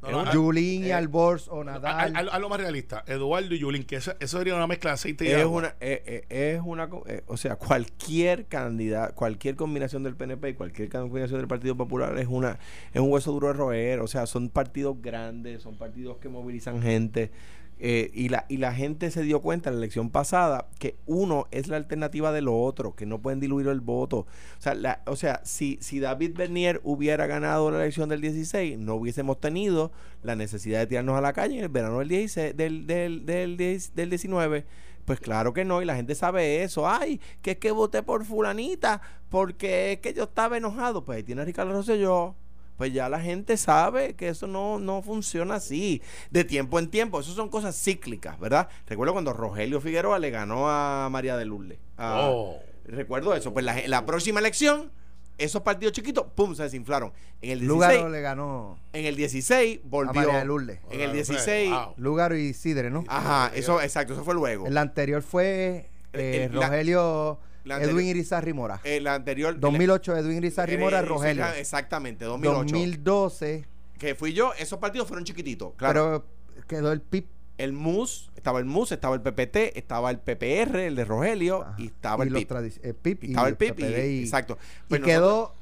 [0.00, 2.14] No, no, Julín y eh, Albors o Nadal.
[2.14, 4.94] a- a lo más realista, Eduardo y Yulín, que eso, eso sería una mezcla de
[4.94, 5.58] aceite y es agua.
[5.58, 10.54] una, eh, eh, es una, eh, o sea, cualquier candidato, cualquier combinación del PNP y
[10.54, 12.60] cualquier combinación del Partido Popular es una,
[12.94, 16.80] es un hueso duro de roer, o sea, son partidos grandes, son partidos que movilizan
[16.80, 17.32] gente,
[17.80, 21.46] eh, y la, y la gente se dio cuenta en la elección pasada que uno
[21.50, 24.18] es la alternativa de lo otro, que no pueden diluir el voto.
[24.18, 28.78] O sea, la, o sea si, si David Bernier hubiera ganado la elección del 16,
[28.78, 32.56] no hubiésemos tenido la necesidad de tirarnos a la calle en el verano del, 16,
[32.56, 34.66] del, del, del, 10 del 19.
[35.04, 36.86] Pues claro que no, y la gente sabe eso.
[36.86, 41.04] Ay, que es que voté por fulanita porque es que yo estaba enojado.
[41.04, 42.34] Pues ahí tiene a Ricardo Rosselló.
[42.78, 47.20] Pues ya la gente sabe que eso no, no funciona así, de tiempo en tiempo.
[47.20, 48.68] Eso son cosas cíclicas, ¿verdad?
[48.86, 51.78] Recuerdo cuando Rogelio Figueroa le ganó a María de Lourdes.
[51.98, 52.58] a- Oh.
[52.84, 53.52] Recuerdo eso.
[53.52, 54.90] Pues la, la próxima elección
[55.36, 57.12] esos partidos chiquitos, pum, se desinflaron.
[57.42, 60.12] En el 16, Lugaro le ganó en el 16 a volvió.
[60.14, 60.80] María de Lourdes.
[60.90, 61.14] En el Wow.
[61.14, 61.94] 16, Wow.
[61.96, 63.04] Lugaro y Sidre, ¿no?
[63.06, 64.66] ajá, eso, exacto, eso fue luego.
[64.66, 67.38] El anterior fue eh, El- la- Rogelio
[67.76, 68.80] Edwin Irizarry Mora.
[68.84, 69.58] El anterior.
[69.58, 71.46] 2008 Edwin Irizarry Mora, Eh, Rogelio.
[71.56, 72.60] Exactamente, 2008.
[72.72, 73.64] 2012,
[73.98, 75.72] Que fui yo, esos partidos fueron chiquititos.
[75.76, 76.24] Claro.
[76.56, 77.26] pero quedó el PIB
[77.58, 81.74] el MUS, estaba el MUS, estaba el PPT, estaba el PPR, el de Rogelio, ajá,
[81.78, 82.50] y estaba el PIP.
[82.84, 84.58] el PIB Y estaba el PIP, y- PPD y- exacto.
[84.88, 85.54] Y quedó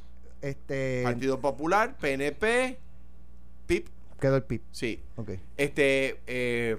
[0.42, 2.78] este Partido Popular, PNP,
[3.66, 3.88] PIP,
[4.20, 4.60] quedó el PIB.
[4.72, 5.00] sí.
[5.16, 5.30] Ok.
[5.56, 6.76] Este, eh,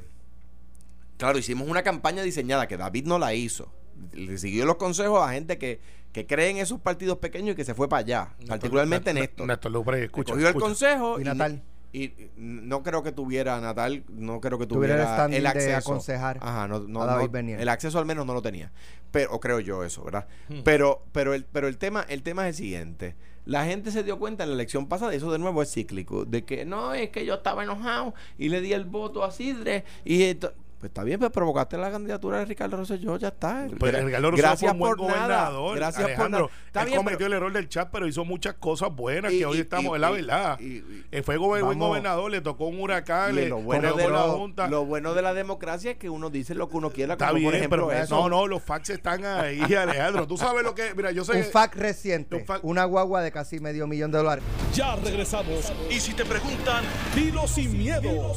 [1.18, 3.72] claro, hicimos una campaña diseñada que David no la hizo.
[4.14, 5.80] Le siguió los consejos a gente que,
[6.12, 9.46] que cree en esos partidos pequeños y que se fue para allá, particularmente en esto.
[9.46, 10.34] Néstor Lupre, escucha.
[10.34, 11.62] Cogió el consejo ¿Y y, Natal?
[11.94, 15.78] y- y no creo que tuviera Natal, no creo que Tuviera el el de acceso
[15.78, 17.62] aconsejar Ajá, no, no, a David no, Bernier.
[17.62, 18.72] el acceso al menos no lo tenía.
[19.12, 20.28] Pero o creo yo eso, ¿verdad?
[20.50, 20.62] Hmm.
[20.64, 23.16] Pero pero el pero el tema el tema es el siguiente.
[23.46, 26.26] La gente se dio cuenta en la elección pasada, y eso de nuevo es cíclico,
[26.26, 29.86] de que no, es que yo estaba enojado y le di el voto a Sidre
[30.04, 33.68] y esto- pues está bien, pues provocaste la candidatura de Ricardo Rosselló, ya está.
[33.80, 35.18] Pues Ricardo gracias fue un buen por nada.
[35.50, 35.76] gobernador.
[35.78, 36.40] Gracias Alejandro.
[36.44, 36.62] por nada.
[36.68, 39.40] Está él bien, cometió pero- el error del chat, pero hizo muchas cosas buenas Y-
[39.40, 40.60] que hoy estamos, es la verdad.
[40.60, 41.88] y- y- Eh, fue gober- buen Vamos.
[41.90, 44.68] gobernador, le tocó un huracán, le lo bueno, de la lo, junta.
[44.68, 47.40] lo bueno de la democracia es que uno dice lo que uno quiera, Está como
[47.40, 48.16] bien, por ejemplo pero eso.
[48.16, 50.28] no, no, los fax están ahí, Alejandro.
[50.28, 53.32] Tú sabes lo que, mira, yo sé Un fact reciente, un fact- una guagua de
[53.32, 54.44] casi medio millón de dólares.
[54.74, 55.74] Ya regresamos.
[55.90, 56.84] Y si te preguntan,
[57.16, 58.34] dilo sin miedo.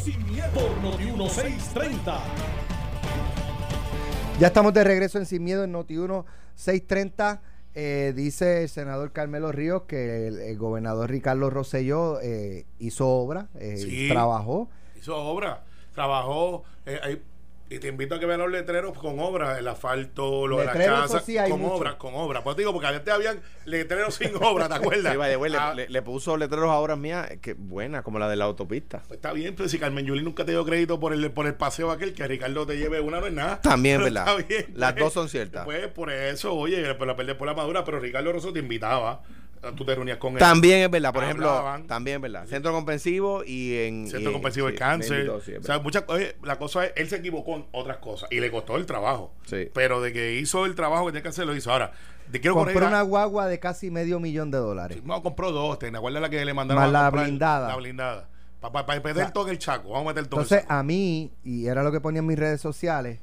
[0.55, 2.21] Por Noti 1630.
[4.39, 7.43] Ya estamos de regreso en Sin Miedo en Noti1 630.
[7.75, 13.47] Eh, dice el senador Carmelo Ríos que el, el gobernador Ricardo Rosselló eh, hizo obra,
[13.55, 14.09] eh, Sí.
[14.09, 14.69] trabajó.
[14.99, 15.63] hizo obra,
[15.95, 16.65] trabajó.
[17.71, 20.77] Y te invito a que vean los letreros con obra, el asfalto, lo de las
[20.77, 21.75] casas, sí hay con mucho.
[21.75, 22.43] obra, con obra.
[22.43, 25.13] Pues te digo, porque antes habían letreros sin obra, ¿te acuerdas?
[25.15, 28.19] Sí, the way, le- Ah, le, le puso letreros a obras mías que buena, como
[28.19, 29.03] la de la autopista.
[29.07, 31.55] pues está bien, pero si Carmen Yulín nunca te dio crédito por el, por el
[31.55, 33.61] paseo aquel, que Ricardo te lleve una no es nada.
[33.61, 34.41] También, Pero ¿verdad?
[34.41, 35.05] está bien, Las pues.
[35.05, 35.65] dos son ciertas.
[35.65, 39.23] Pues por eso, oye, pero la perder por la madura, pero Ricardo Rosso te invitaba.
[39.77, 40.39] Tú te reunías con él.
[40.39, 41.75] También es verdad, por Hablaban.
[41.75, 42.47] ejemplo, también es verdad.
[42.47, 44.09] Centro comprensivo y en.
[44.09, 45.17] Centro y- comprensivo de sí, cáncer.
[45.19, 47.99] bendito, sí, es o sea, muchas oye, la cosa es, él se equivocó en otras
[47.99, 49.35] cosas y le costó el trabajo.
[49.45, 49.69] Sí.
[49.75, 51.71] Pero de que hizo el trabajo que tenía que hacer, lo hizo.
[51.71, 51.93] Ahora,
[52.33, 55.03] te quiero Compró una guagua de casi medio millón de dólares.
[55.05, 55.79] No, compró dos.
[55.79, 57.69] ¿Te acuerdas la que le mandaron Más a la blindada.
[57.69, 58.29] La blindada.
[58.61, 59.91] Para meter O sea, todo en el chaco.
[59.91, 62.27] Vamos a meter todo en el Entonces, a mí, y era lo que ponía en
[62.27, 63.19] mis redes sociales,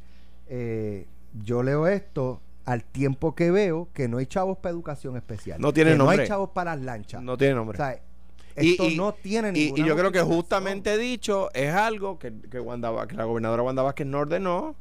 [0.50, 1.08] eh,
[1.44, 5.60] yo leo esto al tiempo que veo que no hay chavos para educación especial.
[5.62, 6.24] No tiene que No nombre.
[6.24, 7.24] hay chavos para las lanchas.
[7.24, 7.78] No tiene O nombre.
[7.78, 7.98] sea,
[8.58, 12.34] esto y- no tiene Y, ninguna y yo creo que justamente dicho es algo que,
[12.52, 14.76] que, Wanda que la gobernadora Wanda Vázquez no ordenó,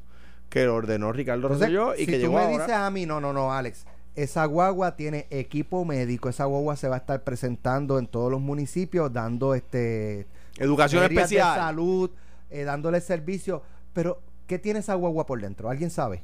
[0.48, 2.64] que ordenó Ricardo Entonces, Rosselló y si que tú llegó me ahora.
[2.64, 6.88] dices a mí, no, no, no, Alex, esa guagua tiene equipo médico, esa guagua se
[6.88, 10.26] va a estar presentando en todos los municipios, dando este
[10.58, 11.56] Educación ferias de especial.
[11.56, 12.10] salud,
[12.50, 15.68] eh, dándole servicio, pero ¿qué tiene esa guagua por dentro?
[15.70, 16.22] ¿Alguien sabe?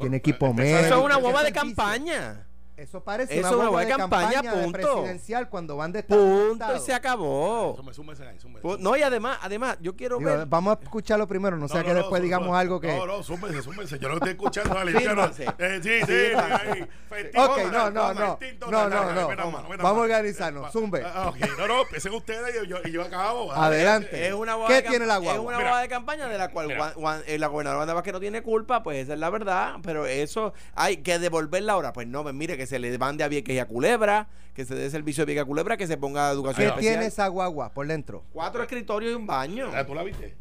[0.00, 0.86] Tiene equipo empezar- médico.
[0.86, 2.46] Eso es una ¿qué guagua de campaña.
[2.82, 6.48] Eso parece Eso una es una guagua de campaña, de presidencial cuando van de estado
[6.48, 7.74] Punto y se acabó.
[7.76, 8.66] Súmese, súmese ahí, súmese.
[8.80, 10.46] No, y además, además, yo quiero Digo, ver.
[10.46, 12.88] vamos a escucharlo primero, no, sea No, que no, después no, digamos no, algo que...
[12.96, 13.98] No, no, súmese, súmese.
[13.98, 14.98] Yo lo estoy escuchando, Alex.
[14.98, 15.46] Fírmase.
[15.58, 16.84] Eh, sí, sí.
[17.08, 18.38] Festín Ok, no, no, no.
[18.70, 19.28] No, no, no.
[19.78, 20.66] Vamos a organizarnos.
[20.68, 21.02] Eh, Zumbe.
[21.04, 21.36] ah, ok.
[21.58, 23.52] No, no, empiecen ustedes y yo, y yo acabo.
[23.52, 24.26] Adelante.
[24.26, 25.40] Es una ¿Qué tiene la Es guagua?
[25.42, 25.68] una Mira.
[25.68, 26.70] guagua de campaña de la cual
[27.26, 29.76] eh, la gobernadora Wanda Vázquez no tiene culpa, pues esa es la verdad.
[29.82, 31.92] Pero eso hay que devolverla ahora.
[31.92, 34.74] Pues no, pues mire, que se le mande a Vieques y a Culebra, que se
[34.74, 36.94] dé servicio a Vieques y a Culebra, que se ponga educación ¿Qué especial.
[36.94, 38.24] tiene esa guagua por dentro?
[38.32, 39.70] Cuatro escritorios y un baño.
[39.74, 40.34] Ah, ¿Tú la viste?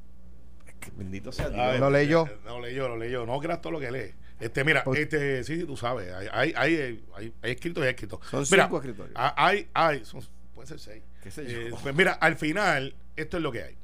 [0.96, 1.80] Bendito sea Dios.
[1.80, 2.26] Lo leyó.
[2.28, 3.26] eh, No leyó, lo leyó.
[3.26, 4.14] No creas todo lo que lee.
[4.40, 7.92] Este, mira, Pues- este, sí, tú sabes, hay, hay, hay, hay, hay escritos y hay
[7.92, 8.20] escritos.
[8.30, 9.14] Son Mira, cinco escritorios.
[9.16, 10.22] Hay, hay, son,
[10.56, 11.04] puede ser seis.
[11.22, 11.60] ¿Qué sé yo?
[11.60, 13.78] Eh, pues mira, al final, esto es lo que hay.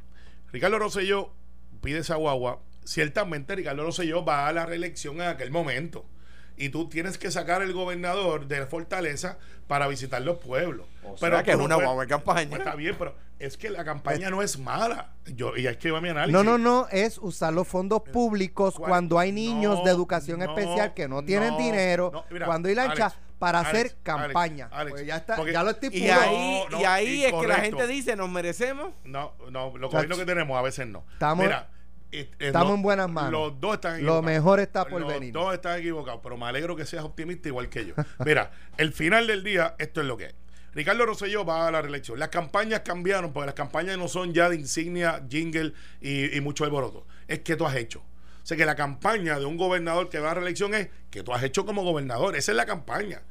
[0.51, 1.31] Ricardo Rosselló
[1.81, 2.59] pide esa guagua.
[2.85, 6.05] Ciertamente, Ricardo Rosselló va a la reelección en aquel momento.
[6.57, 10.87] Y tú tienes que sacar el gobernador de Fortaleza para visitar los pueblos.
[11.03, 12.49] O sea, que es una guagua de campaña.
[12.49, 15.11] Bueno, está bien, pero es que la campaña no es mala.
[15.27, 16.33] Yo, y es que va mi análisis.
[16.33, 20.39] No, no, no, es usar los fondos públicos Cuan- cuando hay niños no, de educación
[20.39, 23.69] no, especial que no tienen no, dinero, no, mira, cuando hay lancha Alex, para Alex,
[23.69, 24.69] hacer Alex, campaña.
[24.71, 26.13] Alex, Pues ya está, porque- ya lo Y estipuló.
[26.19, 28.93] ahí, No, y ahí es que la gente dice, nos merecemos.
[29.03, 29.97] No, no, lo Chacho.
[29.97, 31.03] gobierno que tenemos a veces no.
[31.13, 31.69] Estamos- Mira,
[32.11, 33.31] eh, estamos lo- en buenas manos.
[33.31, 34.25] Los dos están Lo equivocados.
[34.25, 35.33] mejor está por los venir.
[35.33, 37.93] dos están equivocados, pero me alegro que seas optimista igual que yo.
[38.25, 40.35] Mira, el final del día, esto es lo que es.
[40.73, 42.19] Ricardo Rosselló va a la reelección.
[42.19, 46.65] Las campañas cambiaron porque las campañas no son ya de insignia, jingle y, y mucho
[46.65, 47.07] alboroto.
[47.27, 47.99] Es que tú has hecho.
[47.99, 51.23] O sea que la campaña de un gobernador que va a la reelección es que
[51.23, 52.35] tú has hecho como gobernador.
[52.35, 53.21] Esa es la campaña.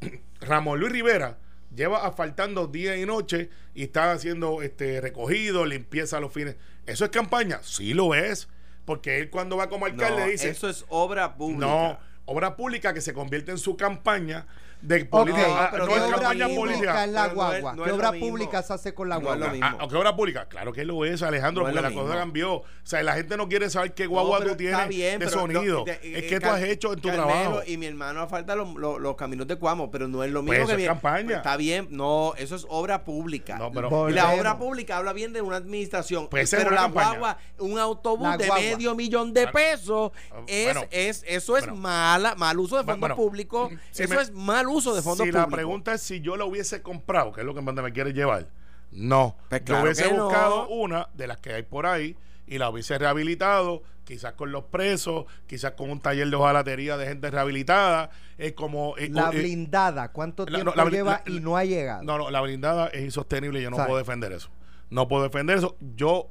[0.40, 1.38] Ramón Luis Rivera
[1.76, 6.56] lleva asfaltando día y noche y está haciendo este recogido, limpieza a los fines.
[6.86, 7.60] ¿Eso es campaña?
[7.62, 8.48] Sí lo es.
[8.84, 10.48] Porque él cuando va como alcalde No, dice...
[10.48, 11.66] eso es obra pública.
[11.66, 14.46] No, obra pública que se convierte en su campaña
[14.86, 15.68] de Ok, política.
[15.72, 16.56] pero no ¿qué es obra campaña política.
[16.60, 17.74] pública es la Pero no es- guagua?
[17.74, 19.46] no ¿Qué obra pública se hace con la guagua?
[19.46, 19.66] lo mismo.
[19.80, 20.48] Ah, ¿qué obra pública?
[20.48, 22.54] Claro que lo es, Alejandro, porque la cosa cambió.
[22.54, 25.84] O sea, la gente no quiere saber qué guagua tú tienes bien, de sonido.
[25.86, 27.62] es eh, que tú Car- has hecho en tu Carmelo trabajo.
[27.66, 30.50] Y mi hermano falta los, los- los caminos de Cuamo, pero no es lo mismo
[30.52, 31.26] Pues eso que es mi- campaña.
[31.26, 33.58] Pues está bien, no, eso es obra pública.
[33.58, 36.28] No, pero- y la obra pública habla bien de una administración.
[36.28, 37.08] Pues pero la campaña.
[37.18, 38.64] guagua, un autobús de guagua.
[38.64, 43.12] medio millón de Ah, pesos, ah, es, es, eso es mala, mal uso de fondos
[43.14, 43.72] públicos.
[43.96, 45.50] eso es mal uso de fondos si públicos.
[45.50, 48.46] la pregunta es si yo la hubiese comprado, que es lo que me quiere llevar,
[48.92, 49.36] no.
[49.48, 50.24] Pues yo hubiese no.
[50.24, 54.64] buscado una de las que hay por ahí y la hubiese rehabilitado, quizás con los
[54.64, 58.96] presos, quizás con un taller de hojalatería de gente rehabilitada, es como...
[58.98, 61.64] eh, La eh, blindada, ¿cuánto la- tiempo no, la bli- lleva la- y no ha
[61.64, 62.04] llegado?
[62.04, 63.88] No, no, la blindada es insostenible y yo no ¿Sabe?
[63.88, 64.48] puedo defender eso.
[64.90, 65.76] No puedo defender eso.
[65.96, 66.28] Yo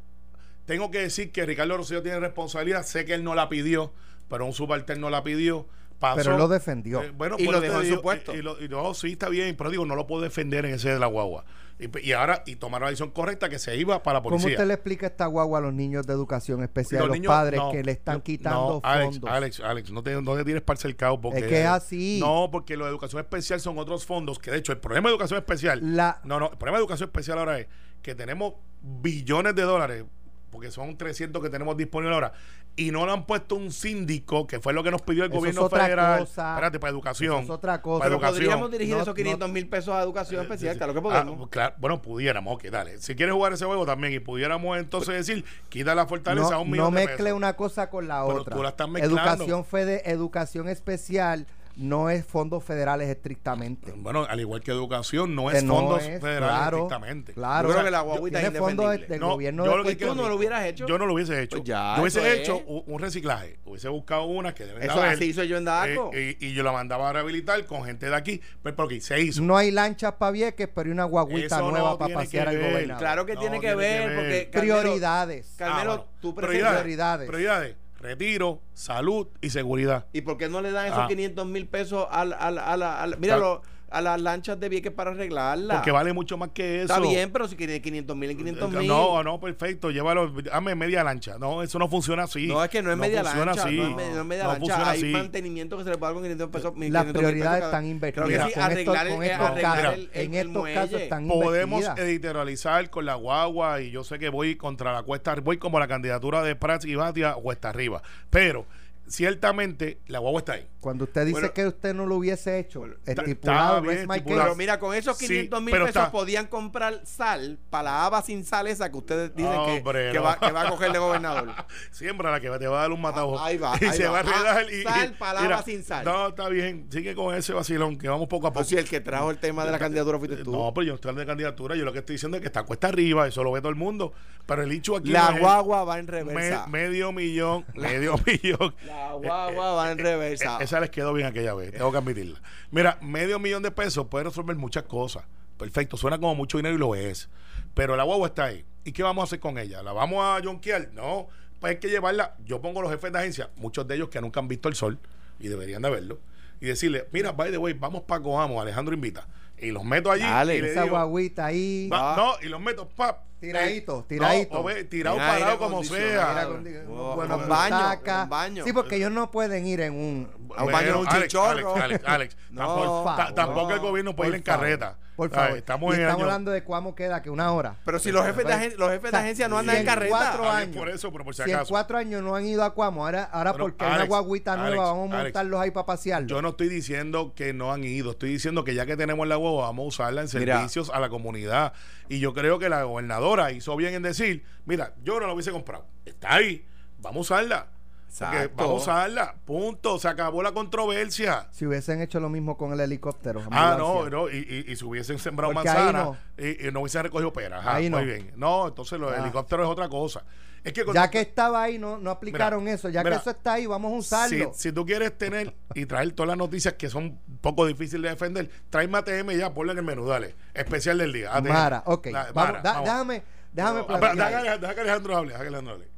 [0.66, 2.84] tengo que decir que Ricardo Rosselló tiene responsabilidad.
[2.86, 3.92] Sé que él no la pidió,
[4.30, 5.68] pero un subalterno la pidió.
[6.10, 6.18] Pasó.
[6.18, 7.02] Pero él lo defendió.
[7.04, 8.34] Eh, bueno, Y por lo dejó en su puesto.
[8.36, 10.76] Y, y lo- y no, sí, está bien, pero digo, no lo puedo defender en
[10.76, 11.46] ese de la guagua.
[11.78, 14.52] Y, y ahora, y tomaron la decisión correcta que se iba para la ¿Cómo policía.
[14.54, 17.60] usted le explica esta guagua a los niños de educación especial, Los los, niños- padres
[17.60, 19.30] no, que le están no, quitando no, Alex, fondos?
[19.30, 21.40] Alex, Alex, no te, no te tires para el cercado porque...
[21.40, 22.20] Es que es así.
[22.22, 25.16] No, porque lo de educación especial son otros fondos, que de hecho el problema de
[25.16, 25.80] educación especial...
[25.82, 27.68] La- No, no, el problema de educación especial ahora es
[28.02, 30.06] que tenemos billones de dólares,
[30.52, 32.32] porque son 300 que tenemos disponibles ahora,
[32.78, 35.40] y no le han puesto un síndico, que fue lo que nos pidió el Eso
[35.40, 36.20] gobierno es otra federal.
[36.20, 36.50] cosa.
[36.56, 37.34] Espérate, para educación.
[37.36, 38.00] Eso es otra cosa.
[38.04, 38.36] Para educación.
[38.44, 41.50] podríamos dirigir No, esos no- 500 mil pesos a educación especial, claro que Ah, podemos.
[41.50, 42.98] claro, bueno, pudiéramos, ok, dale.
[43.00, 46.62] Si quieres jugar ese juego también y pudiéramos entonces decir, quita la fortaleza a no,
[46.64, 47.38] un millón no de mezcle pesos.
[47.38, 48.56] una cosa con la Pero otra.
[48.56, 49.22] tú la estás mezclando.
[49.22, 53.92] educación fede, educación especial no es fondos federales estrictamente.
[53.96, 57.34] Bueno, al igual que educación, no Que es no fondos es, federales claro, estrictamente.
[57.34, 57.68] Claro.
[57.68, 59.08] Yo creo O que la guaguita es fondos de- indefendible.
[59.08, 60.88] del No, gobierno yo de lo que ¿Y tú Puerto no lo hubieras hecho?
[60.88, 61.58] Yo no lo hubiese hecho.
[61.58, 62.40] Pues ya, yo hubiese es.
[62.40, 63.60] hecho un, reciclaje.
[63.66, 66.12] Hubiese buscado una que deben de Eso haber, así hizo yo en Daco.
[66.14, 68.42] eh, y, y yo la mandaba a rehabilitar con gente de aquí.
[68.64, 69.42] Pero, pero que se hizo.
[69.42, 72.58] No hay lanchas para Vieques, pero hay una guaguita Eso no nueva para pasear al
[72.58, 72.98] gobernador.
[73.00, 75.54] Claro que No, tiene que tiene que ver, porque Prioridades.
[75.58, 77.76] Carmelo, Ah, tú prioridades, prioridades.
[78.06, 80.06] Retiro, salud y seguridad.
[80.14, 81.08] ¿Y por qué no le dan esos Ah.
[81.08, 85.76] 500 mil pesos al, al, al, al- míralo, a las lanchas de Vieques para arreglarla?
[85.76, 86.94] Porque vale mucho más que eso.
[86.94, 88.88] Está bien, pero si quiere 500 mil en 500 mil.
[88.88, 89.92] No, no, perfecto.
[89.92, 91.38] Llévalo, dame media lancha.
[91.40, 92.48] No, eso no funciona así.
[92.48, 93.64] No, es que no es media funciona lancha.
[93.68, 93.78] así.
[93.78, 94.60] No es, no es media No lancha.
[94.60, 95.12] funciona Hay así.
[95.12, 96.64] mantenimiento que se le paga con 500 pesos.
[96.66, 98.28] Las 500 mil prioridades pesos están invertidas.
[98.28, 101.28] Sí, estos, arreglar el- con eh, estos arreglar el- el- en el estos casos están
[101.28, 102.10] Podemos invertidas.
[102.10, 105.88] editorializar con la guagua y yo sé que voy contra la cuesta, voy como la
[105.88, 108.02] candidatura de Prats y Batia o está arriba.
[108.30, 108.66] Pero
[109.08, 110.68] ciertamente la guagua está ahí.
[110.80, 114.44] Cuando usted dice Bueno, que usted no lo hubiese hecho, está- estipulado, bien estipulado.
[114.44, 118.22] Pero mira, con esos Sí, 500 mil pesos está- podían comprar sal para la haba
[118.22, 120.24] sin sal esa que ustedes dicen que- Hombre, que, no.
[120.24, 121.50] va, que va a coger de gobernador.
[121.92, 123.40] Siembra la que te va a dar un matajo.
[123.40, 124.12] Ah, ahí va, Y ahí se va.
[124.12, 124.58] va a arreglar.
[124.58, 126.06] Ah, y, sal, y- palabra mira, sin sal.
[126.06, 126.88] No, está bien.
[126.92, 128.60] Sigue con ese vacilón que vamos poco a poco.
[128.60, 130.52] Pues si el que trajo el tema de la candidatura fuiste tú.
[130.52, 131.76] No, pero yo no estoy hablando de candidatura.
[131.76, 133.28] Yo lo que estoy diciendo es que está cuesta arriba.
[133.28, 134.14] Eso lo ve todo el mundo.
[134.46, 135.10] Pero el hecho aquí.
[135.10, 136.68] la no es- guagua va en me- reversa.
[136.68, 137.66] medio millón.
[137.74, 138.76] medio millón.
[138.86, 140.58] la guagua va en reversa.
[140.60, 142.42] Eh, Esa les quedó bien aquella vez, tengo que admitirla.
[142.72, 145.24] Mira, medio millón de pesos puede resolver muchas cosas.
[145.58, 147.30] Perfecto, suena como mucho dinero y lo es.
[147.74, 148.66] Pero la guagua está ahí.
[148.84, 149.82] ¿Y qué vamos a hacer con ella?
[149.84, 150.90] ¿La vamos a jonquear?
[150.94, 151.28] No,
[151.60, 152.36] pues hay que llevarla.
[152.46, 155.00] Yo pongo los jefes de agencia, muchos de ellos que nunca han visto el sol
[155.40, 156.20] y deberían de verlo,
[156.62, 159.28] y decirle, mira, by the way, vamos para Coamo, Alejandro invita.
[159.58, 160.58] Y los meto allí Dale.
[160.58, 161.90] y le Esa digo, guaguita ahí.
[161.92, 162.18] va- Ah.
[162.18, 163.20] no, y los meto, pap.
[163.46, 164.54] Tiradito, eh, tiradito.
[164.56, 166.08] no, o ve, tirado, aire parado como acondicionado.
[166.52, 166.58] sea.
[166.60, 168.64] Mira, con- Oh, bueno, un baño, baño.
[168.66, 170.50] Sí, porque ellos no pueden ir en un.
[170.56, 171.76] A un baño de un Alex, chinchorro.
[171.76, 173.36] Alex, Alex, Alex, No, tampoco, por ta- favor.
[173.36, 174.60] tampoco el gobierno puede Por ir en favor.
[174.62, 174.98] carreta.
[175.16, 175.58] Por Ay, favor.
[175.58, 177.78] Estamos Y en el estamos año- hablando de cuámo queda, que una hora.
[177.86, 180.10] Pero si los jefes de, agen- los jefes de agencia no andan si en carreta.
[180.10, 180.76] cuatro años.
[180.76, 181.70] por eso, pero por si Si en acaso.
[181.70, 184.56] cuatro años no han ido a Cuamo, ahora, ahora Pero, porque hay una Alex, guaguita
[184.58, 186.30] nueva, Alex, vamos a Alex, montarlos ahí para pasearlos.
[186.30, 189.38] Yo no estoy diciendo que no han ido, estoy diciendo que ya que tenemos la
[189.38, 190.56] guagua, vamos a usarla en Mira.
[190.58, 191.74] servicios a la comunidad.
[192.10, 195.52] Y yo creo que la gobernadora hizo bien en decir, mira, yo no la hubiese
[195.52, 195.88] comprado.
[196.06, 196.68] Está ahí,
[197.00, 197.68] vamos a usarla.
[198.08, 201.48] Porque vamos a usarla, punto, se acabó la controversia.
[201.52, 203.42] Si hubiesen hecho lo mismo con el helicóptero.
[203.52, 204.38] Ah, no, no, y,
[204.68, 206.18] y, y si hubiesen sembrado Porque manzana no.
[206.38, 207.60] y, y no hubiesen recogido peras.
[207.60, 208.06] Ajá, Ahí muy no.
[208.06, 208.32] bien.
[208.38, 209.18] No, entonces los Ah.
[209.22, 210.24] helicópteros es otra cosa.
[210.64, 212.90] Es que Ya que estaba ahí, no, no aplicaron Mira, eso.
[212.90, 214.52] Ya mira, que eso está ahí, vamos a si, usarlo.
[214.56, 218.10] si tú quieres tener y traer todas las noticias que son un poco difíciles de
[218.10, 220.36] defender, tráeme ATM ya, ponle en el menú, dale.
[220.56, 221.36] Especial del día.
[221.36, 221.50] ATM.
[221.50, 222.08] Mara, ok.
[222.08, 222.86] La- Vamos, Mara, da- vamos.
[222.86, 223.24] Déjame,
[223.54, 225.95] déjame No, deja que Alejandro hable, deja que Alejandro hable.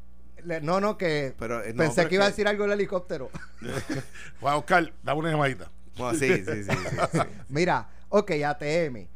[0.47, 2.63] Le- No, no, que Pero, eh, no, pensé pero que iba a que- decir algo
[2.63, 3.29] del helicóptero.
[4.41, 5.69] Juan Oscar, dame una llamadita.
[5.97, 6.69] Bueno, sí, sí, sí, sí,
[7.11, 7.19] sí.
[7.49, 9.07] Mira, ok, ATM.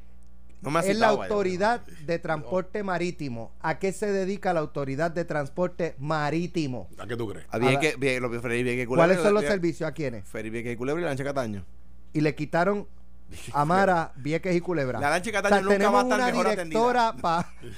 [0.62, 1.24] No Es la vaya.
[1.24, 3.52] autoridad de transporte marítimo.
[3.62, 6.88] ¿A qué se dedica la autoridad de transporte marítimo?
[7.00, 7.48] ¿A qué tú crees?
[7.50, 8.86] Ah, bien A que, bien, lo que y Culebra.
[9.08, 10.24] ¿Cuáles son los servicios a quiénes?
[10.28, 11.66] Freddy Vieques y Culebra y la lancha Cataño.
[12.14, 12.88] Y le quitaron
[13.54, 15.00] a Mara, Vieques y Culebra.
[15.00, 17.16] La lancha de Cataño nunca tenemos va a estar una mejor directora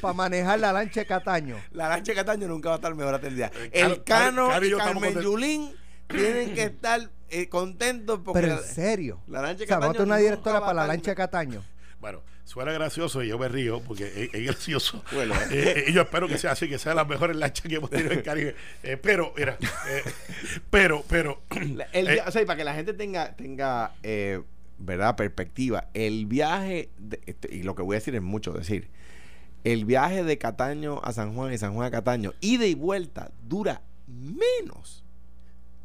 [0.01, 1.57] para manejar la lancha de Cataño.
[1.71, 3.51] La lancha de Cataño nunca va a estar mejor atendida.
[3.55, 5.21] Eh, El Cano y Carmen.
[5.21, 5.75] Yulín
[6.07, 9.19] tienen que estar eh, contentos porque Pero en serio.
[9.27, 11.63] la lancha de o sea, Cataño una directora para la lancha de Cataño.
[11.99, 15.01] Bueno, suena gracioso y yo me río porque es, es gracioso.
[15.13, 15.73] Bueno, ¿eh?
[15.77, 18.11] Eh, y yo espero que sea así, que sea la mejor lancha que hemos tenido
[18.11, 18.55] en el Caribe.
[18.83, 20.03] Eh, pero, mira, eh,
[20.69, 21.43] pero, pero.
[21.93, 24.41] El eh, o sea, y para que la gente tenga, tenga eh,
[24.85, 25.15] ¿verdad?
[25.15, 26.89] Perspectiva, el viaje,
[27.25, 28.89] este, y lo que voy a decir es mucho decir,
[29.63, 33.31] el viaje de Cataño a San Juan y San Juan a Cataño, ida y vuelta,
[33.47, 35.03] dura menos,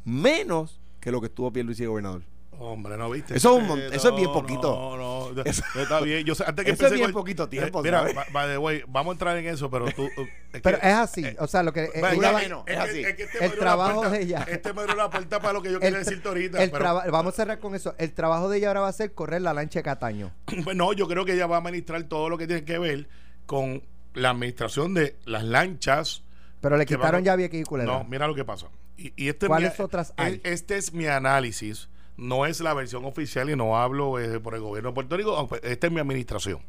[0.03, 2.23] menos que lo que estuvo Pierluisi gobernador.
[2.59, 3.37] Hombre, no viste.
[3.37, 4.95] Eso es un mon- Eh, eso es bien poquito.
[4.97, 5.41] No, no,
[5.81, 6.25] está bien.
[6.25, 8.83] Yo sé, antes que Eso es bien con- poquito tiempo, Eh, Mira, by- the way,
[8.87, 10.03] vamos a entrar en eso, pero tú.
[10.53, 11.25] es Pero que- es así.
[11.25, 13.15] eh, O sea, lo que eh, Vaya, ella va- es que- así.
[13.15, 14.45] que este El trabajo puerta- de ella.
[14.49, 16.61] Este me abrió la puerta para lo que yo quería decirte ahorita.
[16.61, 17.95] el pero- traba- vamos a cerrar con eso.
[17.97, 20.31] El trabajo de ella ahora va a ser correr la lancha de Cataño.
[20.65, 23.07] Pues no, yo creo que ella va a administrar todo lo que tiene que ver
[23.45, 23.83] con
[24.13, 26.23] la administración de las lanchas.
[26.61, 27.93] Pero le quitaron ya Culebra.
[27.99, 28.67] No, mira lo que pasa.
[28.97, 30.41] Y, y este es ¿Cuáles mi- otras e- hay?
[30.43, 31.87] Este es mi análisis.
[32.19, 35.37] No es la versión oficial y no hablo eh, por el gobierno de Puerto Rico.
[35.37, 36.59] aunque Esta es mi administración.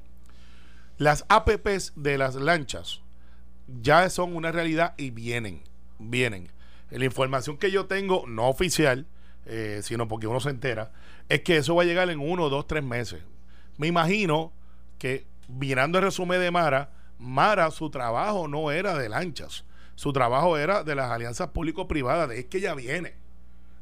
[0.96, 3.00] Las APPs de las lanchas
[3.82, 5.62] ya son una realidad y vienen.
[5.98, 6.52] Vienen.
[6.90, 9.06] La información que yo tengo, no oficial,
[9.44, 10.92] eh, sino porque uno se entera,
[11.28, 13.20] es que eso va a llegar en uno, dos, tres meses.
[13.76, 14.52] Me imagino
[14.98, 19.64] que, mirando el resumen de Mara, Mara, su trabajo no era de lanchas.
[19.96, 22.28] Su trabajo era de las alianzas público-privadas.
[22.28, 23.19] De es que ella viene.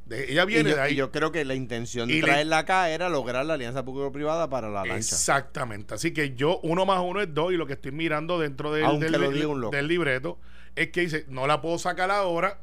[0.09, 0.93] De, ella viene y yo, de ahí.
[0.95, 4.49] y yo creo que la intención de le- traerla acá era lograr la alianza público-privada
[4.49, 4.97] para la lancha.
[4.97, 5.95] Exactamente.
[5.95, 8.99] Así que yo, uno más uno es dos, y lo que estoy mirando dentro del,
[8.99, 10.39] del, libreto
[10.75, 12.59] es que dice, no la puedo sacar ahora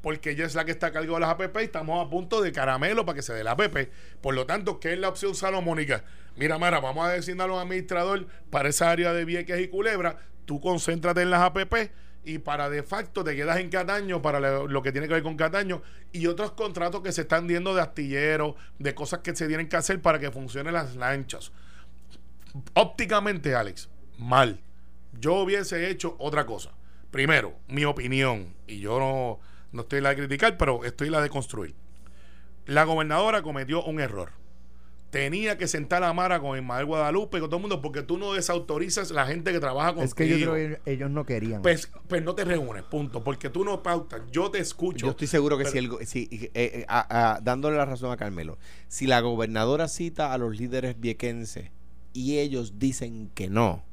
[0.00, 2.40] porque ella es la que está a cargo de las APP y estamos a punto
[2.40, 3.90] de caramelo para que se dé la APP.
[4.20, 6.04] Por lo tanto, ¿qué es la opción salomónica?
[6.36, 10.18] Mira, Mara, vamos a designar a un administrador para esa área de Vieques y Culebra,
[10.44, 11.90] tú concéntrate en las APP
[12.26, 15.36] y para de facto te quedas en Cataño para lo, que tiene que ver con
[15.36, 15.80] Cataño
[16.12, 19.76] y otros contratos que se están viendo de astilleros, de cosas que se tienen que
[19.76, 21.52] hacer para que funcionen las lanchas
[22.74, 24.60] ópticamente, Alex, mal.
[25.18, 26.72] Yo hubiese hecho otra cosa.
[27.10, 29.40] Primero, mi opinión, y yo no,
[29.72, 31.74] no estoy la de criticar, pero estoy la de construir.
[32.66, 34.32] La gobernadora cometió un error.
[35.10, 38.18] Tenía que sentar a Mara con Ismael Guadalupe y con todo el mundo porque tú
[38.18, 40.04] no desautorizas la gente que trabaja contigo.
[40.04, 40.54] Es que yo creo
[40.84, 41.62] que ellos no querían.
[41.62, 43.22] Pues, pues no te reúnes, punto.
[43.22, 44.20] Porque tú no pautas.
[44.32, 45.06] Yo te escucho.
[45.06, 48.10] Yo estoy seguro que pero- si, el, si eh, eh, a- a- dándole la razón
[48.10, 51.70] a Carmelo, si la gobernadora cita a los líderes viequenses
[52.12, 53.84] y ellos dicen que no,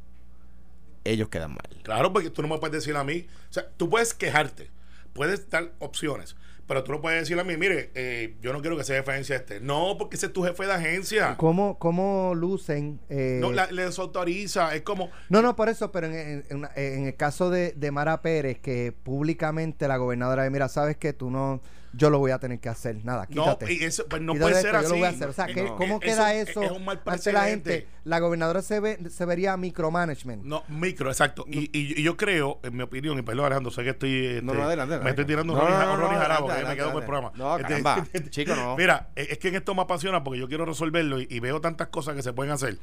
[1.03, 1.79] ellos quedan mal.
[1.83, 3.27] Claro, porque tú no me puedes decir a mí.
[3.49, 4.71] O sea, tú puedes quejarte,
[5.13, 6.35] puedes dar opciones,
[6.67, 9.11] pero tú no puedes decir a mí, mire, eh, yo no quiero que sea jefe
[9.11, 9.59] de agencia este.
[9.59, 11.35] No, porque ese es tu jefe de agencia.
[11.37, 12.99] ¿Cómo, cómo lucen?
[13.09, 14.73] eh, No, la- le desautoriza.
[14.75, 15.09] Es como.
[15.29, 18.91] No, no, por eso, pero en, en- en el caso de, de Mara Pérez, que
[18.91, 21.61] públicamente la gobernadora de mira, sabes que tú no,
[21.95, 23.71] yo lo voy a tener que hacer, nada, No, quítate.
[23.73, 24.89] y eso, pues no Quítate puede esto, ser yo así.
[24.89, 25.27] lo voy a hacer.
[25.29, 27.43] O sea, Eh, ¿qué- no, ¿cómo eh, queda es- eso Es un mal ante la
[27.45, 27.87] gente?
[28.03, 30.43] La gobernadora se, ve, se vería micromanagement.
[30.43, 31.45] No, micro, exacto.
[31.47, 34.25] Y, y- y yo creo, en mi opinión, y perdón Alejandro, sé que estoy.
[34.25, 36.63] este, No, no, adelante, Me estoy tirando un No, no, no, Ronnie no, Jarabo, que
[36.65, 37.31] me quedo con el programa.
[37.35, 38.05] No, caramba.
[38.29, 38.75] Chico, no.
[38.75, 41.61] Mira, eh, es que en esto me apasiona porque yo quiero resolverlo y, y veo
[41.61, 42.77] tantas cosas que se pueden hacer.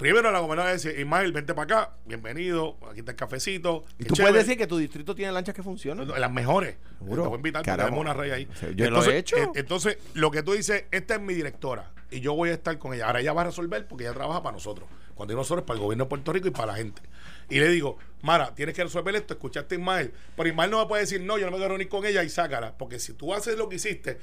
[0.00, 3.84] Primero, la gobernadora dice: Ismael, vente para acá, bienvenido, aquí está el cafecito.
[3.98, 4.32] Y tú chévere".
[4.32, 6.08] puedes decir que tu distrito tiene lanchas que funcionan.
[6.08, 6.76] Las mejores.
[6.98, 7.22] Seguro.
[7.24, 8.48] Te voy a invitar tenemos una raya ahí.
[8.74, 9.36] Yo lo he hecho.
[9.36, 12.78] eh, Entonces, lo que tú dices, esta es mi directora y yo voy a estar
[12.78, 13.08] con ella.
[13.08, 14.88] Ahora ella va a resolver porque ella trabaja para nosotros.
[15.14, 17.02] Cuando digo nosotros, para el gobierno de Puerto Rico y para la gente.
[17.50, 19.34] Y le digo, Mara, tienes que resolver esto.
[19.34, 20.14] Escuchaste a Ismael.
[20.34, 22.30] Pero Ismael no me puede decir, no, yo no me quiero reunir con ella y
[22.30, 22.72] sácala.
[22.78, 24.18] Porque si tú haces lo que hiciste,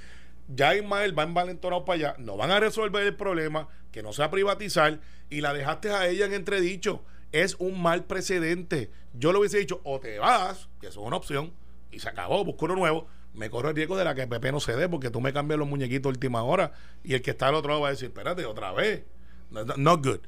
[0.47, 2.15] ya Ismael va envalentonado para allá.
[2.19, 4.99] No van a resolver el problema, que no sea privatizar.
[5.29, 7.03] Y la dejaste a ella en entredicho.
[7.31, 8.89] Es un mal precedente.
[9.13, 11.51] Yo le hubiese dicho, o te vas, que eso es una opción,
[11.91, 13.07] y se acabó, busco uno nuevo.
[13.33, 15.59] Me corro el riesgo de la que PP no se dé, porque tú me cambias
[15.59, 16.71] los muñequitos a última hora.
[17.03, 19.03] Y el que está al otro lado va a decir, espérate, otra vez.
[19.51, 20.19] No, no- not good.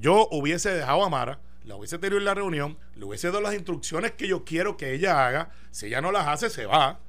[0.00, 3.54] Yo hubiese dejado a Mara, la hubiese tenido en la reunión, le hubiese dado las
[3.54, 5.50] instrucciones que yo quiero que ella haga.
[5.72, 7.00] Si ella no las hace, se va.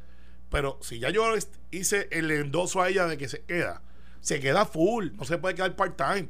[0.49, 1.25] Pero si ya yo
[1.71, 3.81] hice el endoso a ella de que se queda,
[4.21, 6.29] se queda full, no se puede quedar part-time.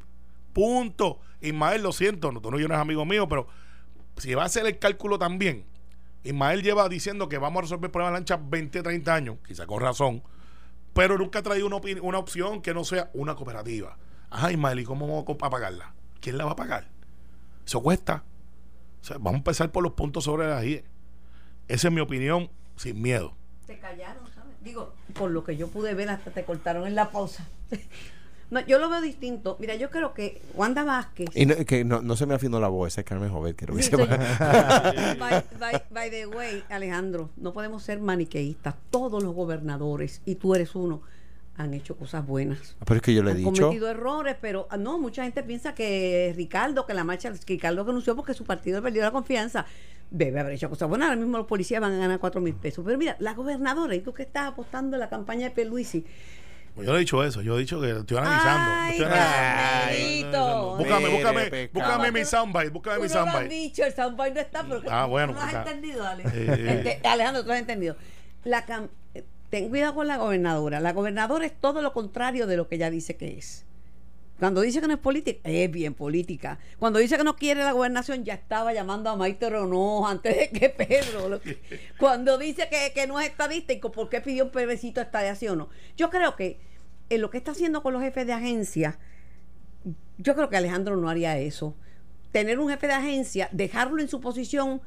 [0.53, 1.19] Punto.
[1.41, 3.47] Ismael, lo siento, no, tú no eres amigo mío, pero
[4.17, 5.65] si va a hacer el cálculo también,
[6.23, 9.65] Ismael lleva diciendo que vamos a resolver el problema de lancha 20, 30 años, quizá
[9.65, 10.21] con razón,
[10.93, 13.97] pero nunca ha traído una, opción que no sea una cooperativa.
[14.29, 15.93] Ajá, Ismael, ¿y cómo vamos a pagarla?
[16.19, 16.89] ¿Quién la va a pagar?
[17.65, 18.23] Eso cuesta.
[19.11, 20.83] Vamos a empezar por los puntos sobre las IE.
[21.69, 23.38] Esa es mi opinión, sin miedo.
[23.69, 24.55] Te callaron, ¿sabes?
[24.63, 27.47] Digo, por lo que yo pude ver, hasta te cortaron en la pausa.
[28.51, 29.57] No, yo lo veo distinto.
[29.59, 31.29] Mira, yo creo que Wanda Vázquez.
[31.35, 33.75] Y no, que no, no se me afinó la voz, esa es Carmen Jovet, quiero
[33.75, 34.07] que Sí, sepa.
[34.07, 38.73] soy- by, by- by the way, Alejandro, no podemos ser maniqueístas.
[38.89, 41.03] Todos los gobernadores, y tú eres uno,
[41.59, 42.75] han hecho cosas buenas.
[42.85, 43.51] Pero es que yo le he Han dicho.
[43.63, 47.83] cometido errores, pero ah, no, mucha gente piensa que Ricardo, que la marcha, que Ricardo
[47.83, 49.65] renunció porque su partido perdió la confianza.
[50.09, 51.09] Debe haber hecho cosas buenas.
[51.09, 52.83] Ahora mismo los policías van a ganar cuatro mil pesos.
[52.85, 56.05] Pero mira, la gobernadora, y tú que estás apostando en la campaña de Peluisi.
[56.75, 58.71] Pues yo no he dicho eso, yo he dicho que estoy analizando.
[58.73, 59.79] Ay, estoy analizando.
[60.31, 60.77] Carmelito.
[60.77, 63.53] Búscame, búscame, búscame mi soundbite, búscame mi no lo has soundbite.
[63.55, 66.23] dicho, el soundbite no está, pero Ah, tú bueno, no lo has pues, entendido, Ale.
[66.25, 67.95] Eh, Alejandro, tú lo has entendido.
[68.45, 68.89] La cam-
[69.49, 70.79] ten cuidado con la gobernadora.
[70.79, 73.65] La gobernadora es todo lo contrario de lo que ella dice que es.
[74.39, 76.59] Cuando dice que no es política, es bien política.
[76.77, 80.49] Cuando dice que no quiere la gobernación, ya estaba llamando a Maite Ronó antes de
[80.49, 81.41] que Pedro.
[81.41, 81.59] que-
[81.99, 85.57] cuando dice que, que no es estadístico, ¿por qué pidió un plebiscito estadia sí o
[85.57, 85.67] no?
[85.97, 86.57] Yo creo que
[87.09, 88.97] en lo que está haciendo con los jefes de agencia,
[90.19, 91.75] yo creo que Alejandro no haría eso.
[92.31, 94.81] Tener un jefe de agencia, dejarlo en su posición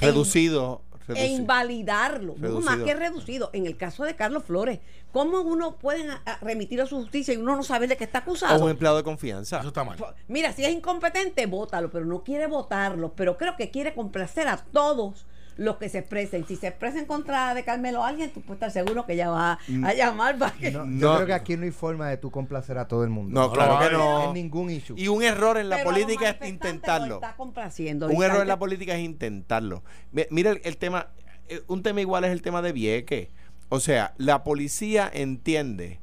[0.00, 0.82] Reducido.
[1.08, 1.40] E reducido.
[1.40, 3.50] invalidarlo, no, más que reducido.
[3.52, 4.78] En el caso de Carlos Flores,
[5.12, 8.04] ¿cómo uno puede a- a remitir a su justicia y uno no sabe de qué
[8.04, 8.64] está O acusado?
[8.64, 9.58] un empleado de confianza.
[9.58, 9.96] Eso está mal.
[10.28, 13.12] Mira, si es incompetente, vótalo, pero no quiere votarlo.
[13.14, 15.26] Pero creo que quiere complacer a todos
[15.60, 16.46] los que se expresen.
[16.46, 19.58] Si se expresa en contra de Carmelo alguien, tú puedes estar seguro que ella va
[19.84, 20.70] a llamar para que...
[20.70, 20.98] No, No.
[20.98, 23.38] Yo creo que aquí no hay forma de tú complacer a todo el mundo.
[23.38, 24.28] No, claro que no.
[24.28, 24.94] En ningún issue.
[24.98, 27.16] Y un error en la Pero política es intentarlo.
[27.16, 28.08] está complaciendo.
[28.08, 29.82] Un error en la política es intentarlo.
[30.12, 31.08] Mi- Mira el, el tema,
[31.48, 33.28] eh, un tema igual es el tema de Vieques.
[33.68, 36.00] O sea, la policía entiende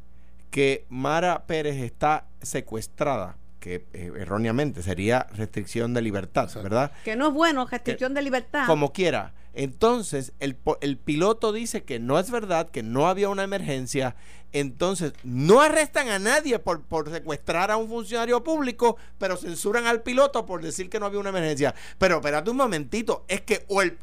[0.52, 3.38] que Mara Pérez está secuestrada,
[3.68, 6.92] que eh, erróneamente sería restricción de libertad, ¿verdad?
[7.04, 8.66] Que no es bueno, restricción de libertad.
[8.66, 9.34] Como quiera.
[9.54, 14.16] Entonces, el, el piloto dice que no es verdad, que no había una emergencia.
[14.54, 20.02] Entonces, no arrestan a nadie por, por secuestrar a un funcionario público, pero censuran al
[20.04, 21.76] piloto por decir que no había una emergencia.
[21.98, 23.98] Pero espérate un momentito, es que o el,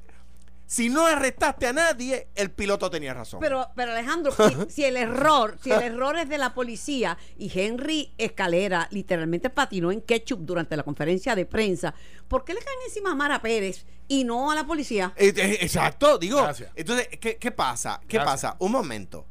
[0.74, 3.38] si no arrestaste a nadie, el piloto tenía razón.
[3.38, 4.32] Pero, pero Alejandro,
[4.68, 9.50] si, si el error, si el error es de la policía y Henry Escalera literalmente
[9.50, 11.94] patinó en ketchup durante la conferencia de prensa,
[12.26, 15.12] ¿por qué le caen encima a Mara Pérez y no a la policía?
[15.14, 16.42] Eh, eh, Exacto, digo.
[16.42, 16.72] Gracias.
[16.74, 18.00] Entonces, ¿qué, qué pasa?
[18.08, 18.42] ¿Qué Gracias.
[18.42, 18.56] pasa?
[18.58, 19.26] Un momento.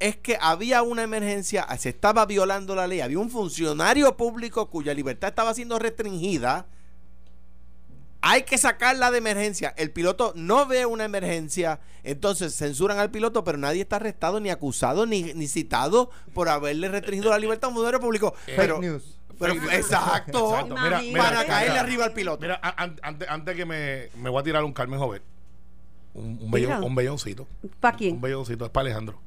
[0.00, 4.92] Es que había una emergencia, se estaba violando la ley, había un funcionario público cuya
[4.94, 6.66] libertad estaba siendo restringida.
[8.24, 9.74] Hay que sacarla de emergencia.
[9.76, 14.48] El piloto no ve una emergencia, entonces censuran al piloto, pero nadie está arrestado, ni
[14.50, 18.34] acusado, ni, ni citado por haberle restringido la libertad a un funcionario público.
[18.46, 19.18] Pero, Fake news.
[19.40, 19.74] pero- Fake news.
[19.74, 20.74] exacto, Exacto.
[20.80, 21.80] Mira, mira, para caerle mira.
[21.82, 22.40] arriba al piloto.
[22.42, 25.20] Mira, a- an- antes, antes que me, me voy a tirar un Carmen Joven,
[26.14, 27.48] un, un, un belloncito.
[27.80, 28.14] ¿Pa' quién?
[28.14, 29.18] Un belloncito, es para Alejandro.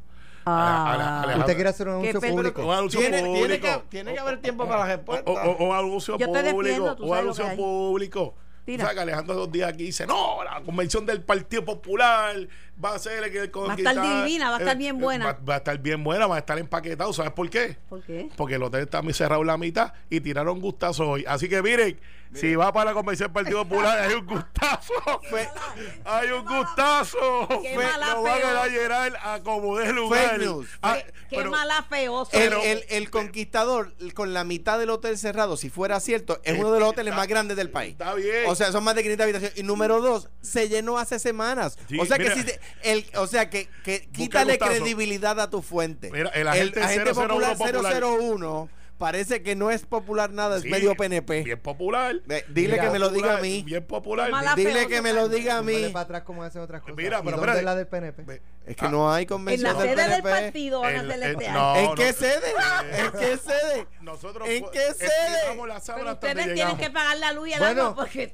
[0.46, 0.94] Ah.
[1.24, 1.40] Alejandro.
[1.42, 2.66] ¿Usted quiere hacer un anuncio público?
[2.66, 5.30] Un anuncio Tiene, tiene que, tiene que haber tiempo para la respuesta.
[5.30, 7.04] O, o- o anuncio Yo te defiendo, público.
[7.04, 8.36] O anuncio público.
[8.66, 8.86] Tira.
[8.86, 12.36] O Alejandro dos días aquí dice, no, la convención del Partido Popular
[12.84, 15.26] va a ser el que Va a estar divina, va a estar bien buena.
[15.26, 17.14] Va, va a estar bien buena, va a estar empaquetado.
[17.14, 17.78] ¿Sabes por qué?
[17.90, 18.30] ¿Por qué?
[18.36, 21.26] Porque el hotel está muy cerrado la mitad y tiraron gustazo hoy.
[21.28, 22.00] Así que miren,
[22.34, 24.94] si va para la convención del Partido Popular, hay un gustazo.
[26.06, 27.48] hay un gustazo.
[27.62, 30.30] Qué Fe- mala Lo van a llenar a como de lugar.
[30.32, 30.68] Fake news.
[30.82, 32.32] Ah, Qué, qué pero- mala feoso.
[32.34, 36.58] El, Pero- el- el conquistador con la mitad del hotel cerrado, si fuera cierto, es
[36.60, 37.92] uno de los hoteles más grandes del país.
[37.94, 38.44] Está bien.
[38.48, 39.58] O sea, son más de 500 habitaciones.
[39.58, 41.78] Y número dos, se llenó hace semanas.
[41.88, 42.36] Sí, o sea que mira.
[42.36, 46.12] si te- el, o sea que, que quítale credibilidad a tu fuente.
[46.12, 48.04] Mira, el agente 001 popular popular.
[48.04, 51.44] 001 parece que no es popular nada, es Sí, medio PNP.
[51.44, 52.16] Bien popular.
[52.50, 53.64] Dile Mira, que me lo diga a mí.
[53.66, 54.30] Bien popular.
[54.32, 55.74] Mala Dile que me lo diga a mí.
[55.74, 56.96] Dale para atrás como hacen otras cosas.
[56.96, 58.42] Mira, ¿Y pero es la del PNP?
[58.66, 60.42] Es que Ah, no hay En convención la del sede del PNP.
[60.44, 61.90] partido van a El- hacer el- este no, año.
[61.92, 62.54] ¿En qué sede?
[62.98, 63.88] ¿En qué sede?
[64.02, 65.56] Nosotros ¿En qué sede?
[66.04, 66.80] la ustedes tienen llegamos.
[66.80, 67.82] que pagar la luz y el Bueno.
[67.84, 68.34] agua porque...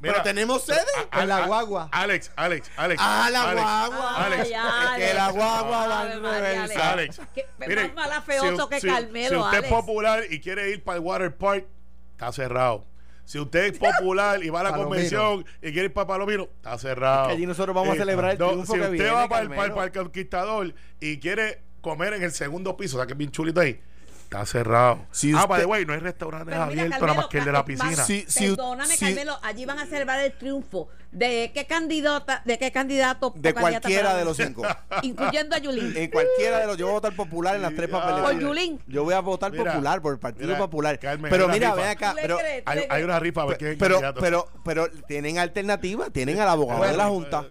[0.00, 0.80] Pero tenemos sede.
[1.12, 1.88] A- En la a- guagua.
[1.92, 3.00] Alex, Alex, Alex.
[3.04, 4.24] Ah, la Alex, guagua.
[4.26, 4.48] Alex.
[4.96, 6.92] Que la guagua va en reversa.
[6.92, 7.20] Alex.
[7.58, 9.68] Más mala feoso si- que Carmelo, Si usted Alex.
[9.98, 11.66] Popular y quiere ir para el Water Park,
[12.12, 12.86] está cerrado.
[13.24, 14.88] Si usted es popular y va a la Palomino.
[14.88, 17.22] convención y quiere ir para Palomino, está cerrado.
[17.22, 19.28] Es que allí nosotros vamos a celebrar el no, triunfo Si que usted viene, va
[19.28, 23.12] para el, para el Conquistador y quiere comer en el segundo piso, o sea que
[23.12, 23.80] es bien chulito ahí,
[24.28, 25.06] Está cerrado.
[25.10, 27.52] Si ah, usted- by the way, no hay restaurantes abiertos nada más que el de
[27.52, 28.04] la piscina.
[28.04, 28.94] Sí, sí, Perdóname.
[28.98, 34.14] Carmelo, allí van a celebrar el triunfo de qué candidata, de qué candidato De cualquiera
[34.14, 34.64] de los cinco.
[35.02, 35.96] incluyendo a Yulín.
[35.96, 38.30] En cualquiera de los, yo voy a votar popular en las tres papeletas.
[38.30, 38.78] Por Yulín.
[38.86, 40.98] Yo voy a votar Mira, popular por el Partido mira, Popular.
[40.98, 43.46] Carmen, pero mira, ven acá, ¿Tú le pero, Hay, hay una rifa
[43.78, 47.46] pero, pero, pero tienen alternativa, tienen al abogado de la Junta.